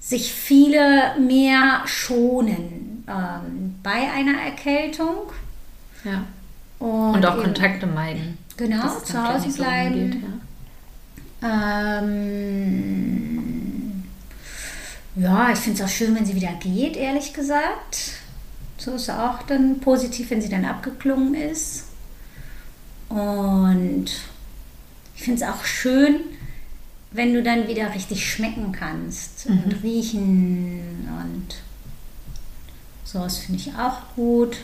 sich 0.05 0.33
viele 0.33 1.17
mehr 1.19 1.81
schonen 1.85 3.05
ähm, 3.07 3.75
bei 3.81 4.11
einer 4.11 4.37
Erkältung. 4.41 5.31
Ja. 6.03 6.25
Und, 6.79 7.15
Und 7.15 7.25
auch 7.25 7.35
eben- 7.35 7.43
Kontakte 7.43 7.87
meiden. 7.87 8.37
Genau, 8.57 8.85
es 8.85 9.05
zu 9.05 9.23
Hause 9.23 9.47
bleiben. 9.49 9.93
rumgeht, 9.93 10.21
ja. 11.41 11.99
Ähm, 11.99 14.03
ja, 15.15 15.51
ich 15.51 15.59
finde 15.59 15.81
es 15.81 15.85
auch 15.89 15.93
schön, 15.93 16.13
wenn 16.15 16.25
sie 16.25 16.35
wieder 16.35 16.51
geht, 16.59 16.97
ehrlich 16.97 17.33
gesagt. 17.33 18.19
So 18.77 18.91
ist 18.91 19.09
auch 19.09 19.41
dann 19.43 19.79
positiv, 19.79 20.29
wenn 20.31 20.41
sie 20.41 20.49
dann 20.49 20.65
abgeklungen 20.65 21.33
ist. 21.35 21.85
Und 23.09 24.05
ich 25.15 25.23
finde 25.23 25.43
es 25.43 25.49
auch 25.49 25.63
schön, 25.63 26.19
wenn 27.13 27.33
du 27.33 27.43
dann 27.43 27.67
wieder 27.67 27.93
richtig 27.93 28.29
schmecken 28.29 28.71
kannst 28.71 29.45
und 29.45 29.83
riechen 29.83 31.07
und 31.07 31.55
sowas 33.03 33.37
finde 33.37 33.61
ich 33.61 33.73
auch 33.75 34.15
gut. 34.15 34.57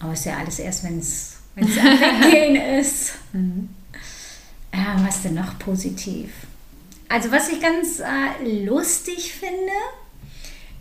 Aber 0.00 0.12
ist 0.12 0.24
ja 0.24 0.38
alles 0.38 0.58
erst, 0.58 0.84
wenn 0.84 0.98
es 0.98 1.38
Weggehen 1.54 2.56
ist. 2.78 3.14
Ja, 4.74 4.96
was 5.04 5.22
denn 5.22 5.34
noch 5.34 5.58
positiv? 5.58 6.30
Also 7.08 7.30
was 7.32 7.48
ich 7.48 7.60
ganz 7.60 8.00
äh, 8.00 8.64
lustig 8.64 9.32
finde, 9.32 9.72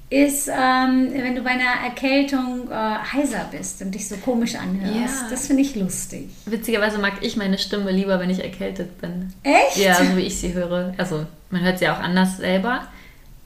ist, 0.09 0.47
ähm, 0.47 1.09
wenn 1.13 1.35
du 1.35 1.43
bei 1.43 1.51
einer 1.51 1.85
Erkältung 1.85 2.69
äh, 2.71 2.73
heiser 2.73 3.47
bist 3.51 3.81
und 3.81 3.91
dich 3.91 4.07
so 4.07 4.17
komisch 4.17 4.55
anhörst. 4.55 5.23
Ja. 5.23 5.29
Das 5.29 5.45
finde 5.45 5.61
ich 5.61 5.75
lustig. 5.75 6.29
Witzigerweise 6.45 6.97
mag 6.97 7.13
ich 7.21 7.37
meine 7.37 7.59
Stimme 7.59 7.91
lieber, 7.91 8.19
wenn 8.19 8.29
ich 8.31 8.43
erkältet 8.43 8.99
bin. 8.99 9.31
Echt? 9.43 9.77
Ja, 9.77 9.93
so 9.93 10.17
wie 10.17 10.21
ich 10.21 10.39
sie 10.39 10.53
höre. 10.53 10.95
Also, 10.97 11.27
man 11.51 11.61
hört 11.61 11.77
sie 11.77 11.87
auch 11.89 11.99
anders 11.99 12.37
selber. 12.37 12.87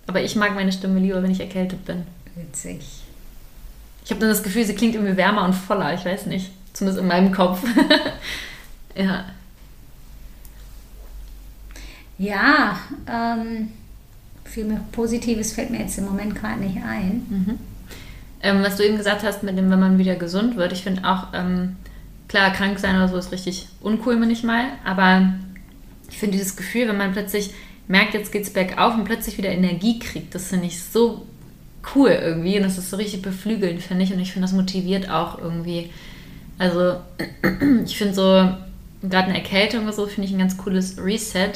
Aber 0.08 0.21
ich 0.21 0.36
mag 0.36 0.56
meine 0.56 0.71
Stimme 0.71 0.99
lieber, 0.99 1.21
wenn 1.21 1.32
ich 1.32 1.41
erkältet 1.41 1.84
bin. 1.86 2.04
Witzig. 2.36 2.80
Ich 4.06 4.12
habe 4.12 4.21
dann 4.21 4.30
das 4.30 4.43
Gefühl, 4.43 4.65
sie 4.65 4.76
klingt 4.76 4.95
irgendwie 4.95 5.17
wärmer 5.17 5.43
und 5.43 5.54
voller. 5.54 5.93
Ich 5.93 6.06
weiß 6.06 6.28
nicht. 6.28 6.52
Zumindest 6.73 7.02
in 7.02 7.08
meinem 7.08 7.32
Kopf. 7.32 7.62
ja. 8.95 9.26
Ja, 12.17 12.80
ähm, 13.08 13.71
viel 14.45 14.65
mehr 14.65 14.82
Positives 14.91 15.53
fällt 15.53 15.69
mir 15.69 15.79
jetzt 15.79 15.97
im 15.97 16.06
Moment 16.06 16.36
gerade 16.36 16.62
nicht 16.62 16.77
ein. 16.84 17.25
Mhm. 17.29 17.60
Ähm, 18.41 18.62
was 18.62 18.75
du 18.75 18.86
eben 18.86 18.97
gesagt 18.97 19.23
hast, 19.23 19.43
mit 19.43 19.58
dem, 19.58 19.69
wenn 19.69 19.79
man 19.79 19.97
wieder 19.97 20.15
gesund 20.15 20.58
wird, 20.58 20.73
ich 20.73 20.84
finde 20.84 21.08
auch, 21.08 21.27
ähm, 21.34 21.77
klar, 22.27 22.51
krank 22.51 22.77
sein 22.79 22.95
oder 22.97 23.08
so 23.08 23.17
ist 23.17 23.32
richtig 23.32 23.67
uncool 23.82 24.17
manchmal, 24.17 24.65
aber 24.84 25.34
ich 26.10 26.17
finde 26.17 26.38
dieses 26.38 26.56
Gefühl, 26.56 26.88
wenn 26.88 26.97
man 26.97 27.13
plötzlich 27.13 27.51
merkt, 27.88 28.13
jetzt 28.13 28.32
geht's 28.32 28.51
bergauf 28.51 28.95
und 28.95 29.06
plötzlich 29.06 29.38
wieder 29.38 29.49
Energie 29.49 29.99
kriegt, 29.99 30.36
das 30.36 30.49
finde 30.49 30.67
ich 30.67 30.82
so 30.84 31.25
cool 31.95 32.10
irgendwie 32.10 32.58
und 32.58 32.63
das 32.63 32.77
ist 32.77 32.89
so 32.89 32.97
richtig 32.97 33.21
beflügelnd, 33.21 33.82
finde 33.82 34.03
ich, 34.03 34.13
und 34.13 34.19
ich 34.19 34.32
finde, 34.32 34.47
das 34.47 34.56
motiviert 34.56 35.10
auch 35.10 35.39
irgendwie. 35.39 35.89
Also, 36.58 36.97
ich 37.86 37.97
finde 37.97 38.13
so, 38.13 38.23
gerade 39.01 39.27
eine 39.27 39.36
Erkältung 39.36 39.84
oder 39.84 39.93
so, 39.93 40.06
finde 40.06 40.27
ich 40.27 40.34
ein 40.34 40.39
ganz 40.39 40.58
cooles 40.58 40.97
Reset. 40.97 41.51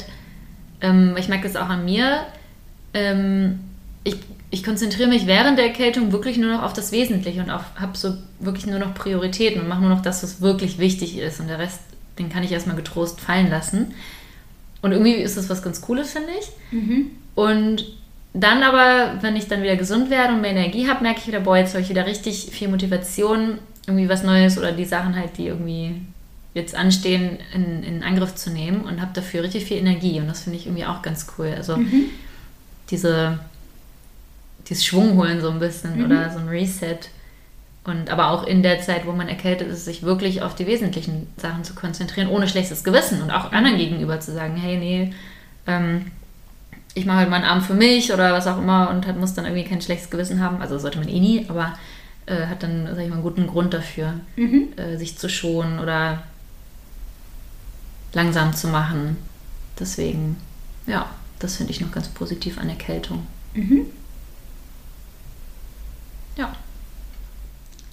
Ähm, 0.82 1.16
ich 1.18 1.30
merke 1.30 1.48
das 1.48 1.56
auch 1.56 1.70
an 1.70 1.86
mir. 1.86 2.26
Ähm, 2.98 3.60
ich, 4.04 4.18
ich 4.50 4.64
konzentriere 4.64 5.10
mich 5.10 5.28
während 5.28 5.58
der 5.58 5.68
Erkältung 5.68 6.12
wirklich 6.12 6.38
nur 6.38 6.52
noch 6.52 6.64
auf 6.64 6.74
das 6.74 6.92
Wesentliche 6.92 7.42
und 7.42 7.52
habe 7.52 7.98
so 7.98 8.14
wirklich 8.40 8.66
nur 8.66 8.80
noch 8.80 8.94
Prioritäten 8.94 9.62
und 9.62 9.68
mache 9.68 9.82
nur 9.82 9.90
noch 9.90 10.02
das, 10.02 10.24
was 10.24 10.42
wirklich 10.42 10.80
wichtig 10.80 11.18
ist. 11.18 11.40
Und 11.40 11.48
der 11.48 11.60
Rest, 11.60 11.82
den 12.18 12.30
kann 12.30 12.44
ich 12.44 12.52
erstmal 12.52 12.76
getrost 12.76 13.20
fallen 13.20 13.50
lassen. 13.50 13.94
Und 14.82 14.92
irgendwie 14.92 15.14
ist 15.14 15.38
das 15.38 15.50
was 15.50 15.62
ganz 15.62 15.82
Cooles, 15.82 16.12
finde 16.12 16.30
ich. 16.40 16.48
Mhm. 16.72 17.12
Und 17.36 17.86
dann 18.34 18.64
aber, 18.64 19.22
wenn 19.22 19.36
ich 19.36 19.48
dann 19.48 19.64
wieder 19.64 19.76
gesund 19.76 20.10
werde 20.10 20.34
und 20.34 20.42
mehr 20.42 20.52
Energie 20.52 20.88
habe, 20.88 21.04
merke 21.04 21.20
ich 21.20 21.28
wieder, 21.28 21.40
boah, 21.40 21.58
jetzt 21.58 21.74
habe 21.74 21.82
ich 21.82 21.90
wieder 21.90 22.06
richtig 22.06 22.50
viel 22.52 22.68
Motivation, 22.68 23.60
irgendwie 23.86 24.10
was 24.10 24.24
Neues 24.24 24.58
oder 24.58 24.72
die 24.72 24.86
Sachen 24.86 25.16
halt, 25.16 25.38
die 25.38 25.48
irgendwie 25.48 25.96
jetzt 26.54 26.76
anstehen, 26.76 27.38
in, 27.54 27.84
in 27.84 28.04
Angriff 28.04 28.36
zu 28.36 28.50
nehmen 28.50 28.82
und 28.82 29.02
habe 29.02 29.12
dafür 29.14 29.44
richtig 29.44 29.66
viel 29.66 29.78
Energie. 29.78 30.20
Und 30.20 30.28
das 30.28 30.44
finde 30.44 30.58
ich 30.58 30.68
irgendwie 30.68 30.86
auch 30.86 31.02
ganz 31.02 31.28
cool. 31.38 31.54
Also 31.56 31.78
mhm. 31.78 32.06
Diese, 32.90 33.40
dieses 34.68 34.86
Schwung 34.86 35.18
holen 35.18 35.42
so 35.42 35.50
ein 35.50 35.60
bisschen 35.60 36.00
mhm. 36.00 36.06
oder 36.06 36.32
so 36.32 36.40
ein 36.40 36.48
Reset. 36.48 37.00
Und 37.84 38.10
aber 38.10 38.32
auch 38.32 38.46
in 38.46 38.64
der 38.64 38.82
Zeit, 38.82 39.06
wo 39.06 39.14
man 39.14 39.30
erkältet 39.30 39.70
ist, 39.70 39.86
sich 39.86 40.04
wirklich 40.04 40.42
auf 40.42 40.56
die 40.56 40.68
wesentlichen 40.68 41.28
Sachen 41.38 41.64
zu 41.64 41.74
konzentrieren, 41.74 42.28
ohne 42.28 42.48
schlechtes 42.50 42.84
Gewissen 42.84 43.22
und 43.22 43.32
auch 43.32 43.54
anderen 43.54 43.78
gegenüber 43.78 44.20
zu 44.20 44.34
sagen, 44.34 44.58
hey, 44.58 44.78
nee, 44.78 45.14
ähm, 45.68 46.12
ich 46.94 47.06
mache 47.06 47.20
halt 47.20 47.30
mal 47.30 47.38
einen 47.38 47.46
Abend 47.46 47.64
für 47.64 47.76
mich 47.76 48.12
oder 48.12 48.34
was 48.34 48.48
auch 48.48 48.58
immer 48.58 48.90
und 48.90 49.08
hat, 49.08 49.18
muss 49.18 49.36
dann 49.36 49.46
irgendwie 49.46 49.64
kein 49.64 49.82
schlechtes 49.82 50.10
Gewissen 50.10 50.42
haben. 50.42 50.62
Also 50.62 50.78
sollte 50.80 50.98
man 50.98 51.08
eh 51.08 51.20
nie, 51.20 51.46
aber 51.48 51.78
äh, 52.26 52.48
hat 52.48 52.64
dann, 52.64 52.88
sag 52.88 53.04
ich 53.04 53.10
mal, 53.10 53.16
einen 53.16 53.24
guten 53.24 53.48
Grund 53.48 53.74
dafür, 53.74 54.16
mhm. 54.36 54.70
äh, 54.76 54.98
sich 54.98 55.18
zu 55.18 55.30
schonen 55.30 55.80
oder 55.80 56.24
langsam 58.14 58.54
zu 58.54 58.68
machen. 58.68 59.16
Deswegen, 59.80 60.38
ja, 60.88 61.06
das 61.40 61.58
finde 61.58 61.72
ich 61.72 61.82
noch 61.82 61.92
ganz 61.92 62.08
positiv 62.10 62.58
an 62.58 62.70
Erkältung. 62.70 63.28
Mhm. 63.54 63.86
Ja. 66.38 66.56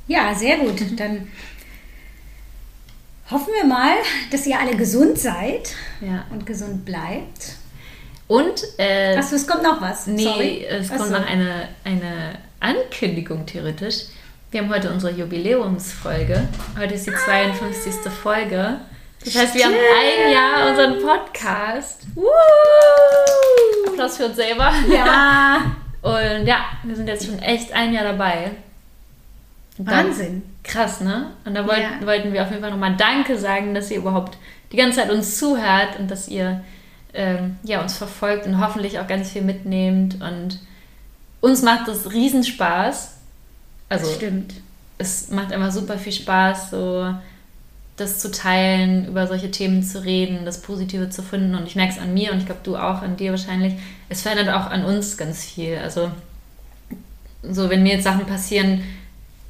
Ja, 0.07 0.35
sehr 0.35 0.59
gut. 0.59 0.83
Dann 0.97 1.29
hoffen 3.31 3.53
wir 3.55 3.67
mal, 3.67 3.97
dass 4.31 4.47
ihr 4.47 4.59
alle 4.59 4.77
gesund 4.77 5.19
seid 5.19 5.75
ja. 6.01 6.27
und 6.31 6.47
gesund 6.47 6.85
bleibt. 6.85 7.57
Und 8.27 8.65
äh, 8.79 9.17
Achso, 9.17 9.37
es 9.37 9.47
kommt 9.47 9.63
noch 9.63 9.81
was. 9.81 10.07
Nee, 10.07 10.25
Sorry. 10.25 10.65
es 10.69 10.91
Achso. 10.91 11.03
kommt 11.03 11.13
noch 11.13 11.27
eine, 11.27 11.69
eine 11.85 12.39
Ankündigung 12.61 13.45
theoretisch. 13.47 14.07
Wir 14.51 14.63
haben 14.63 14.71
heute 14.71 14.91
unsere 14.93 15.13
Jubiläumsfolge. 15.13 16.49
Heute 16.79 16.95
ist 16.95 17.07
die 17.07 17.13
52. 17.13 17.95
Ah. 18.05 18.11
Folge. 18.11 18.81
Das 19.25 19.37
heißt, 19.37 19.55
wir 19.55 19.65
haben 19.65 19.75
ein 19.75 20.33
Jahr 20.33 20.71
unseren 20.71 21.01
Podcast. 21.01 22.03
Woo! 22.15 22.25
Applaus 23.89 24.19
für 24.19 24.27
uns 24.27 24.37
selber. 24.37 24.71
Ja. 24.89 25.77
Und 26.03 26.47
ja, 26.47 26.67
wir 26.83 26.95
sind 26.95 27.09
jetzt 27.09 27.25
schon 27.25 27.39
echt 27.39 27.73
ein 27.73 27.95
Jahr 27.95 28.05
dabei. 28.05 28.51
Wahnsinn. 29.79 30.43
Krass, 30.63 31.01
ne? 31.01 31.31
Und 31.47 31.55
da 31.55 31.67
wollten, 31.67 32.01
ja. 32.01 32.07
wollten 32.07 32.33
wir 32.35 32.43
auf 32.43 32.51
jeden 32.51 32.61
Fall 32.61 32.71
nochmal 32.71 32.97
Danke 32.97 33.39
sagen, 33.39 33.75
dass 33.75 33.91
ihr 33.91 33.99
überhaupt 33.99 34.37
die 34.71 34.77
ganze 34.77 34.99
Zeit 34.99 35.11
uns 35.11 35.39
zuhört 35.39 35.99
und 35.99 36.11
dass 36.11 36.29
ihr 36.29 36.63
ähm, 37.15 37.57
ja, 37.63 37.81
uns 37.81 37.97
verfolgt 37.97 38.47
und 38.47 38.61
hoffentlich 38.61 38.99
auch 38.99 39.07
ganz 39.07 39.31
viel 39.31 39.43
mitnehmt. 39.43 40.21
Und 40.21 40.61
uns 41.41 41.63
macht 41.63 41.89
das 41.89 42.13
Riesenspaß. 42.13 43.17
Also, 43.89 44.07
das 44.07 44.15
stimmt. 44.17 44.55
Es 44.99 45.31
macht 45.31 45.53
einfach 45.53 45.73
super 45.73 45.97
viel 45.97 46.13
Spaß, 46.13 46.71
so 46.71 47.15
das 47.97 48.19
zu 48.19 48.31
teilen, 48.31 49.07
über 49.07 49.27
solche 49.27 49.51
Themen 49.51 49.83
zu 49.83 50.05
reden, 50.05 50.45
das 50.45 50.61
Positive 50.63 51.11
zu 51.11 51.23
finden. 51.23 51.55
Und 51.55 51.67
ich 51.67 51.77
merke 51.77 51.93
es 51.93 51.99
an 51.99 52.13
mir 52.13 52.33
und 52.33 52.39
ich 52.39 52.47
glaube, 52.47 52.61
du 52.65 52.77
auch, 52.77 53.03
an 53.03 53.17
dir 53.17 53.31
wahrscheinlich. 53.31 53.75
Es 54.09 54.23
verändert 54.23 54.49
auch 54.49 54.71
an 54.71 54.85
uns 54.85 55.17
ganz 55.17 55.45
viel. 55.45 55.79
Also, 55.79 56.11
so, 57.43 57.71
wenn 57.71 57.83
mir 57.83 57.95
jetzt 57.95 58.05
Sachen 58.05 58.27
passieren, 58.27 58.83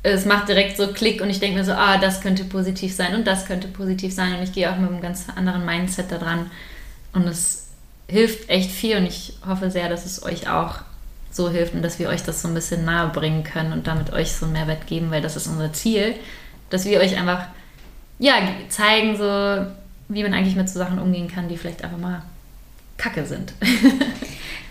es 0.03 0.27
macht 0.27 0.49
direkt 0.49 0.77
so 0.77 0.89
Klick 0.89 1.23
und 1.23 1.31
ich 1.31 1.41
denke 1.41 1.57
mir 1.57 1.65
so, 1.65 1.73
ah, 1.73 1.97
das 1.97 2.21
könnte 2.21 2.45
positiv 2.45 2.95
sein 2.95 3.15
und 3.15 3.27
das 3.27 3.47
könnte 3.47 3.69
positiv 3.69 4.13
sein. 4.13 4.37
Und 4.37 4.43
ich 4.43 4.53
gehe 4.53 4.71
auch 4.71 4.77
mit 4.77 4.91
einem 4.91 5.01
ganz 5.01 5.27
anderen 5.35 5.65
Mindset 5.65 6.13
da 6.13 6.19
dran. 6.19 6.51
Und 7.15 7.27
es 7.27 7.69
hilft 8.09 8.51
echt 8.51 8.71
viel 8.71 8.99
und 8.99 9.07
ich 9.07 9.39
hoffe 9.47 9.71
sehr, 9.71 9.89
dass 9.89 10.05
es 10.05 10.23
euch 10.23 10.51
auch 10.51 10.81
so 11.31 11.49
hilft 11.51 11.75
und 11.75 11.83
dass 11.83 11.99
wir 11.99 12.11
euch 12.11 12.23
das 12.23 12.43
so 12.43 12.49
ein 12.49 12.55
bisschen 12.55 12.85
nahe 12.85 13.09
bringen 13.09 13.43
können 13.43 13.73
und 13.73 13.87
damit 13.87 14.13
euch 14.13 14.33
so 14.33 14.45
einen 14.45 14.53
Mehrwert 14.53 14.87
geben, 14.87 15.11
weil 15.11 15.23
das 15.23 15.37
ist 15.37 15.47
unser 15.47 15.73
Ziel, 15.73 16.15
dass 16.69 16.85
wir 16.85 17.01
euch 17.01 17.17
einfach 17.17 17.47
ja, 18.19 18.35
zeigen, 18.69 19.17
so 19.17 19.67
wie 20.09 20.23
man 20.23 20.35
eigentlich 20.35 20.57
mit 20.57 20.69
so 20.69 20.79
Sachen 20.79 20.99
umgehen 20.99 21.29
kann, 21.29 21.49
die 21.49 21.57
vielleicht 21.57 21.83
einfach 21.83 21.99
mal 21.99 22.23
kacke 22.97 23.25
sind. 23.25 23.53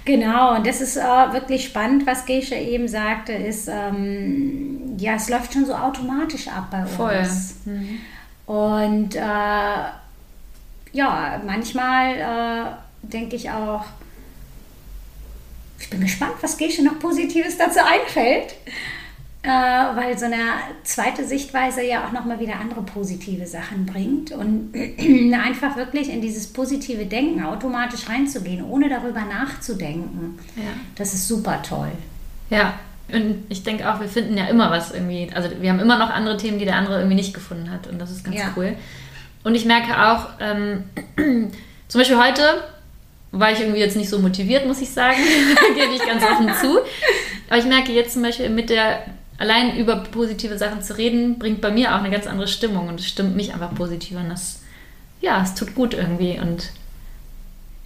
Genau, 0.06 0.56
und 0.56 0.68
das 0.68 0.82
ist 0.82 0.98
äh, 0.98 1.02
wirklich 1.02 1.64
spannend, 1.64 2.06
was 2.06 2.26
Gesche 2.26 2.56
eben 2.56 2.90
sagte, 2.90 3.32
ist, 3.32 3.70
ähm, 3.70 4.98
ja, 4.98 5.16
es 5.16 5.30
läuft 5.30 5.54
schon 5.54 5.66
so 5.66 5.74
automatisch 5.74 6.50
ab 6.50 6.68
bei 6.72 6.86
Voll. 6.86 7.20
uns. 7.20 7.56
Mhm. 7.64 8.00
Und 8.46 9.16
äh, 9.16 9.20
ja, 10.92 11.42
manchmal 11.46 12.16
äh, 12.18 13.08
denke 13.08 13.38
ich 13.38 13.50
auch, 13.50 13.86
ich 15.80 15.90
bin 15.90 16.02
gespannt, 16.02 16.34
was 16.42 16.58
Gesche 16.58 16.84
noch 16.84 17.00
Positives 17.00 17.58
dazu 17.58 17.80
einfällt. 17.80 18.56
Äh, 19.46 19.50
weil 19.50 20.18
so 20.18 20.24
eine 20.24 20.38
zweite 20.84 21.26
Sichtweise 21.26 21.84
ja 21.84 22.08
auch 22.08 22.14
nochmal 22.14 22.40
wieder 22.40 22.62
andere 22.62 22.82
positive 22.82 23.46
Sachen 23.46 23.86
bringt 23.86 24.32
und 24.32 24.74
einfach 25.34 25.76
wirklich 25.76 26.10
in 26.10 26.22
dieses 26.22 26.48
positive 26.48 27.06
Denken 27.06 27.44
automatisch 27.44 28.08
reinzugehen, 28.08 28.64
ohne 28.64 28.88
darüber 28.88 29.22
nachzudenken. 29.26 30.40
Ja. 30.56 30.72
Das 30.96 31.14
ist 31.14 31.28
super 31.28 31.62
toll. 31.62 31.92
Ja, 32.50 32.76
und 33.12 33.44
ich 33.50 33.64
denke 33.64 33.92
auch, 33.92 34.00
wir 34.00 34.08
finden 34.08 34.38
ja 34.38 34.46
immer 34.46 34.72
was 34.72 34.94
irgendwie, 34.94 35.30
also 35.34 35.50
wir 35.60 35.70
haben 35.70 35.80
immer 35.80 35.98
noch 35.98 36.10
andere 36.10 36.38
Themen, 36.38 36.58
die 36.58 36.66
der 36.66 36.78
andere 36.78 37.00
irgendwie 37.00 37.16
nicht 37.16 37.34
gefunden 37.34 37.70
hat 37.70 37.88
und 37.88 38.00
das 38.00 38.12
ist 38.12 38.24
ganz 38.24 38.38
ja. 38.38 38.54
cool. 38.56 38.78
Und 39.44 39.56
ich 39.56 39.66
merke 39.66 40.08
auch, 40.08 40.30
ähm, 40.40 40.86
zum 41.90 42.00
Beispiel 42.00 42.18
heute 42.18 42.64
war 43.32 43.52
ich 43.52 43.60
irgendwie 43.60 43.80
jetzt 43.80 43.98
nicht 43.98 44.10
so 44.10 44.20
motiviert, 44.20 44.66
muss 44.68 44.82
ich 44.82 44.90
sagen, 44.90 45.18
gebe 45.76 45.94
ich 45.94 46.06
ganz 46.06 46.24
offen 46.24 46.50
zu. 46.62 46.80
Aber 47.50 47.58
ich 47.58 47.66
merke 47.66 47.92
jetzt 47.92 48.14
zum 48.14 48.22
Beispiel 48.22 48.50
mit 48.50 48.70
der, 48.70 49.04
allein 49.44 49.76
über 49.76 49.98
positive 49.98 50.58
Sachen 50.58 50.82
zu 50.82 50.98
reden, 50.98 51.38
bringt 51.38 51.60
bei 51.60 51.70
mir 51.70 51.94
auch 51.94 52.00
eine 52.00 52.10
ganz 52.10 52.28
andere 52.28 52.48
Stimmung 52.48 52.88
und 52.88 53.02
es 53.02 53.08
stimmt 53.08 53.36
mich 53.36 53.54
einfach 53.54 53.76
positiv 53.76 54.18
und 54.18 54.30
das, 54.30 54.62
ja, 55.20 55.44
es 55.44 55.54
tut 55.54 55.76
gut 55.76 55.94
irgendwie 55.94 56.40
und 56.40 56.72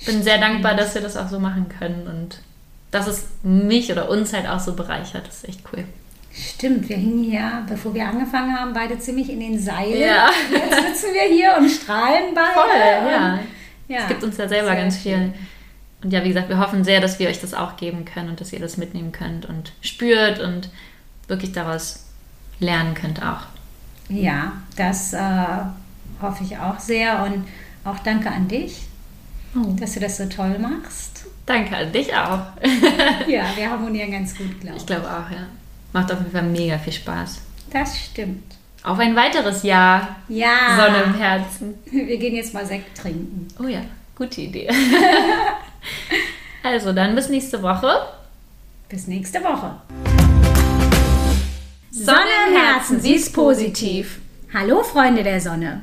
bin 0.06 0.22
sehr 0.22 0.38
dankbar, 0.38 0.76
dass 0.76 0.94
wir 0.94 1.02
das 1.02 1.18
auch 1.18 1.28
so 1.28 1.40
machen 1.40 1.66
können 1.80 2.06
und 2.08 2.42
dass 2.92 3.08
es 3.08 3.30
mich 3.42 3.92
oder 3.92 4.08
uns 4.08 4.34
halt 4.34 4.48
auch 4.48 4.60
so 4.60 4.76
bereichert. 4.76 5.28
Das 5.28 5.38
ist 5.38 5.50
echt 5.50 5.62
cool. 5.74 5.84
Stimmt, 6.32 6.88
wir 6.90 6.98
hingen 6.98 7.24
hier, 7.24 7.66
bevor 7.68 7.92
wir 7.96 8.06
angefangen 8.06 8.56
haben, 8.56 8.72
beide 8.74 9.00
ziemlich 9.00 9.28
in 9.32 9.40
den 9.40 9.60
Seilen. 9.60 10.00
Ja. 10.00 10.30
Jetzt 10.52 11.02
sitzen 11.02 11.14
wir 11.16 11.36
hier 11.36 11.56
und 11.58 11.68
strahlen 11.70 12.36
beide. 12.36 12.54
Voll, 12.54 13.12
ja. 13.12 13.40
ja. 13.88 14.02
Es 14.02 14.08
gibt 14.10 14.24
uns 14.24 14.38
ja 14.38 14.48
selber 14.48 14.70
Sehr 14.70 14.76
ganz 14.76 14.98
viel. 14.98 15.34
Und 16.04 16.14
ja, 16.14 16.24
wie 16.24 16.28
gesagt, 16.28 16.50
wir 16.50 16.60
hoffen 16.60 16.84
sehr, 16.84 17.02
dass 17.02 17.18
wir 17.18 17.28
euch 17.30 17.42
das 17.42 17.56
auch 17.56 17.78
geben 17.78 18.06
können 18.06 18.30
und 18.30 18.40
dass 18.40 18.54
ihr 18.54 18.60
das 18.60 18.78
mitnehmen 18.78 19.12
könnt 19.12 19.48
und 19.48 19.72
spürt 19.82 20.40
und 20.40 20.70
wirklich 21.28 21.52
daraus 21.52 22.06
lernen 22.60 22.94
könnt 22.94 23.22
auch. 23.22 23.42
Ja, 24.10 24.54
das 24.76 25.14
äh, 25.14 25.20
hoffe 26.22 26.44
ich 26.44 26.58
auch 26.58 26.80
sehr 26.80 27.24
und 27.24 27.46
auch 27.84 28.00
danke 28.00 28.30
an 28.30 28.48
dich, 28.48 28.84
oh. 29.56 29.74
dass 29.80 29.94
du 29.94 30.00
das 30.00 30.18
so 30.18 30.26
toll 30.26 30.58
machst. 30.60 31.26
Danke 31.46 31.76
an 31.76 31.92
dich 31.92 32.14
auch. 32.14 32.40
ja, 33.28 33.46
wir 33.56 33.70
harmonieren 33.70 34.12
ganz 34.12 34.36
gut, 34.36 34.60
glaube 34.60 34.76
ich. 34.76 34.82
Ich 34.84 34.88
glaube 34.88 35.06
auch, 35.06 35.30
ja. 35.32 35.48
Macht 35.94 36.12
auf 36.12 36.20
jeden 36.20 36.32
Fall 36.32 36.44
mega 36.44 36.78
viel 36.78 36.94
Spaß. 36.94 37.42
Das 37.72 37.98
stimmt. 37.98 38.56
Auf 38.84 39.00
ein 39.00 39.16
weiteres 39.16 39.64
Jahr. 39.64 40.18
Ja. 40.30 40.78
Sonne 40.78 41.04
im 41.04 41.14
Herzen. 41.16 41.76
Wir 41.86 42.18
gehen 42.18 42.36
jetzt 42.36 42.54
mal 42.54 42.66
Sekt 42.66 42.98
trinken. 42.98 43.48
Oh 43.60 43.68
ja, 43.68 43.82
gute 44.16 44.42
Idee. 44.42 44.70
also 46.64 46.94
dann 46.94 47.16
bis 47.16 47.30
nächste 47.30 47.62
Woche. 47.62 47.90
Bis 48.90 49.08
nächste 49.08 49.44
Woche. 49.44 49.76
Sonne 52.06 52.30
im 52.48 52.56
Herzen, 52.56 53.00
sie 53.02 53.16
ist 53.16 53.34
positiv. 53.34 54.20
Hallo 54.54 54.84
Freunde 54.84 55.24
der 55.24 55.42
Sonne. 55.42 55.82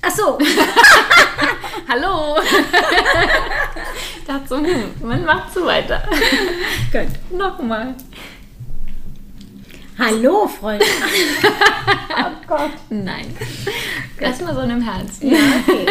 Ach 0.00 0.10
so. 0.12 0.38
Hallo. 1.88 2.36
ich 2.40 4.24
dachte 4.26 4.48
so, 4.48 4.58
hm, 4.58 4.94
man 5.02 5.24
macht 5.24 5.52
so 5.52 5.66
weiter. 5.66 6.04
Gut. 6.92 7.36
Nochmal. 7.36 7.96
Hallo 9.98 10.46
Freunde. 10.46 10.84
oh 12.16 12.46
Gott. 12.46 12.70
Nein. 12.90 13.36
Erstmal 14.20 14.54
Sonne 14.54 14.74
im 14.74 14.82
Herzen. 14.82 15.32
Ja, 15.32 15.38
okay. 15.66 15.86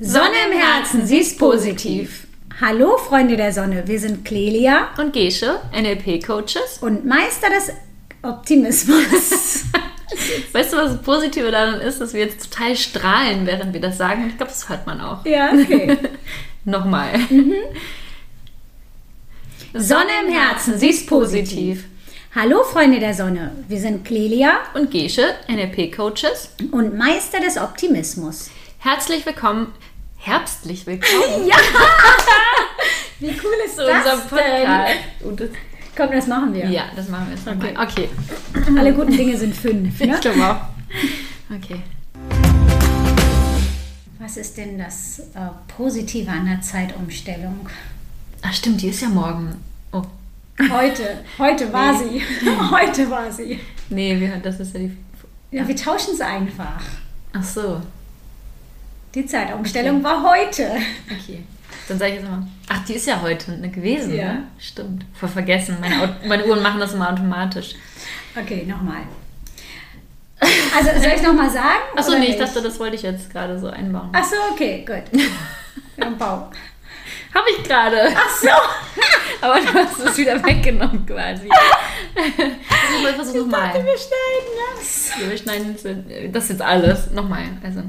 Sonne 0.00 0.36
im 0.50 0.58
Herzen, 0.58 1.06
sie 1.06 1.18
ist 1.18 1.38
positiv. 1.38 2.26
Hallo 2.60 2.96
Freunde 2.96 3.36
der 3.36 3.52
Sonne, 3.52 3.86
wir 3.86 4.00
sind 4.00 4.24
Clelia 4.24 4.88
Und 4.98 5.12
Gesche, 5.12 5.60
NLP-Coaches. 5.72 6.78
und 6.80 7.04
Meister 7.04 7.48
des 7.50 7.70
Optimismus. 8.22 9.64
Weißt 10.52 10.72
du, 10.72 10.76
was 10.78 10.92
das 10.92 11.02
Positive 11.02 11.50
daran 11.50 11.80
ist, 11.80 12.00
dass 12.00 12.14
wir 12.14 12.20
jetzt 12.20 12.50
total 12.50 12.76
strahlen, 12.76 13.44
während 13.44 13.74
wir 13.74 13.80
das 13.80 13.98
sagen? 13.98 14.28
Ich 14.28 14.36
glaube, 14.36 14.52
das 14.52 14.68
hört 14.68 14.86
man 14.86 15.00
auch. 15.00 15.24
ja, 15.26 15.50
okay. 15.52 15.98
Nochmal. 16.64 17.10
Sonne 19.74 20.10
im 20.26 20.32
Herzen, 20.32 20.78
sie 20.78 20.88
ist 20.90 21.06
positiv. 21.06 21.84
Hallo 22.34 22.62
Freunde 22.64 22.98
der 23.00 23.14
Sonne, 23.14 23.52
wir 23.68 23.78
sind 23.78 24.04
Clelia 24.04 24.58
Und 24.74 24.90
Gesche, 24.90 25.34
NLP-Coaches. 25.48 26.50
und 26.72 26.96
Meister 26.96 27.40
des 27.40 27.56
Optimismus. 27.58 28.50
Herzlich 28.78 29.24
willkommen, 29.26 29.72
herbstlich 30.26 30.84
willkommen 30.86 31.46
Ja! 31.46 31.56
Wie 33.20 33.28
cool 33.28 33.54
ist 33.64 33.76
zu 33.76 33.82
unserem 33.86 34.20
Podcast. 34.28 34.94
Und 35.24 35.40
das, 35.40 35.48
Komm, 35.96 36.10
das 36.10 36.26
machen 36.26 36.52
wir. 36.52 36.66
ja, 36.68 36.84
das 36.94 37.08
machen 37.08 37.28
wir 37.28 37.36
jetzt 37.36 37.46
nochmal. 37.46 37.88
Okay. 37.88 38.08
Alle 38.78 38.92
guten 38.92 39.16
Dinge 39.16 39.36
sind 39.38 39.54
fünf. 39.54 40.00
Ne? 40.00 40.06
Ich 40.14 40.20
glaube 40.20 40.44
auch. 40.44 41.54
Okay. 41.54 41.80
Was 44.18 44.36
ist 44.36 44.58
denn 44.58 44.76
das 44.78 45.20
äh, 45.20 45.48
Positive 45.76 46.30
an 46.30 46.44
der 46.46 46.60
Zeitumstellung? 46.60 47.68
Ach 48.42 48.52
stimmt, 48.52 48.82
die 48.82 48.88
ist 48.88 49.00
ja 49.00 49.08
morgen. 49.08 49.54
Oh, 49.92 50.02
Heute, 50.58 51.22
heute 51.38 51.72
war 51.72 51.96
sie. 51.96 52.20
Heute 52.70 53.08
war 53.10 53.30
sie. 53.30 53.60
nee, 53.90 54.18
wir, 54.18 54.36
das 54.38 54.58
ist 54.58 54.74
ja 54.74 54.80
die... 54.80 54.96
Ja, 55.52 55.66
wir 55.68 55.76
tauschen 55.76 56.14
es 56.14 56.20
einfach. 56.20 56.82
Ach 57.32 57.44
so, 57.44 57.80
Die 59.16 59.24
Zeitumstellung 59.26 60.04
war 60.04 60.22
heute. 60.22 60.76
okay. 61.10 61.42
Dann 61.88 61.98
sage 61.98 62.12
ich 62.12 62.18
jetzt 62.20 62.28
mal, 62.30 62.46
ach, 62.68 62.84
die 62.84 62.92
ist 62.94 63.06
ja 63.06 63.20
heute 63.22 63.52
ne, 63.52 63.70
gewesen, 63.70 64.14
Ja. 64.14 64.34
ne? 64.34 64.42
Stimmt. 64.58 65.04
Voll 65.14 65.28
vergessen. 65.30 65.78
Meine, 65.80 66.16
meine 66.28 66.44
Uhren 66.44 66.62
machen 66.62 66.78
das 66.80 66.92
immer 66.92 67.10
automatisch. 67.12 67.74
Okay, 68.38 68.64
nochmal. 68.68 69.02
Also 70.76 70.90
soll 71.00 71.12
ich 71.16 71.22
nochmal 71.22 71.48
sagen? 71.48 71.80
Achso, 71.96 72.18
nee, 72.18 72.26
ich 72.26 72.36
dachte, 72.36 72.60
das 72.60 72.78
wollte 72.78 72.96
ich 72.96 73.02
jetzt 73.02 73.30
gerade 73.32 73.58
so 73.58 73.68
einbauen. 73.68 74.10
Ach 74.12 74.22
so, 74.24 74.36
okay, 74.52 74.84
gut. 74.86 75.18
Ja, 75.96 76.10
Bau. 76.18 76.50
Habe 77.34 77.46
ich 77.56 77.64
gerade. 77.64 78.08
Ach 78.14 78.30
so. 78.38 78.48
Aber 79.40 79.60
du 79.60 79.66
hast 79.74 79.98
es 79.98 80.18
wieder 80.18 80.44
weggenommen 80.44 81.06
quasi. 81.06 81.48
Also, 82.18 83.08
ich 83.08 83.16
dachte, 83.16 83.38
nochmal. 83.38 83.74
wir 83.74 83.80
schneiden 83.82 84.52
das. 84.76 85.10
Wir 85.28 85.36
schneiden 85.36 85.72
jetzt- 85.72 86.34
das 86.34 86.48
jetzt 86.48 86.62
alles. 86.62 87.10
Nochmal. 87.10 87.42
Also, 87.62 87.82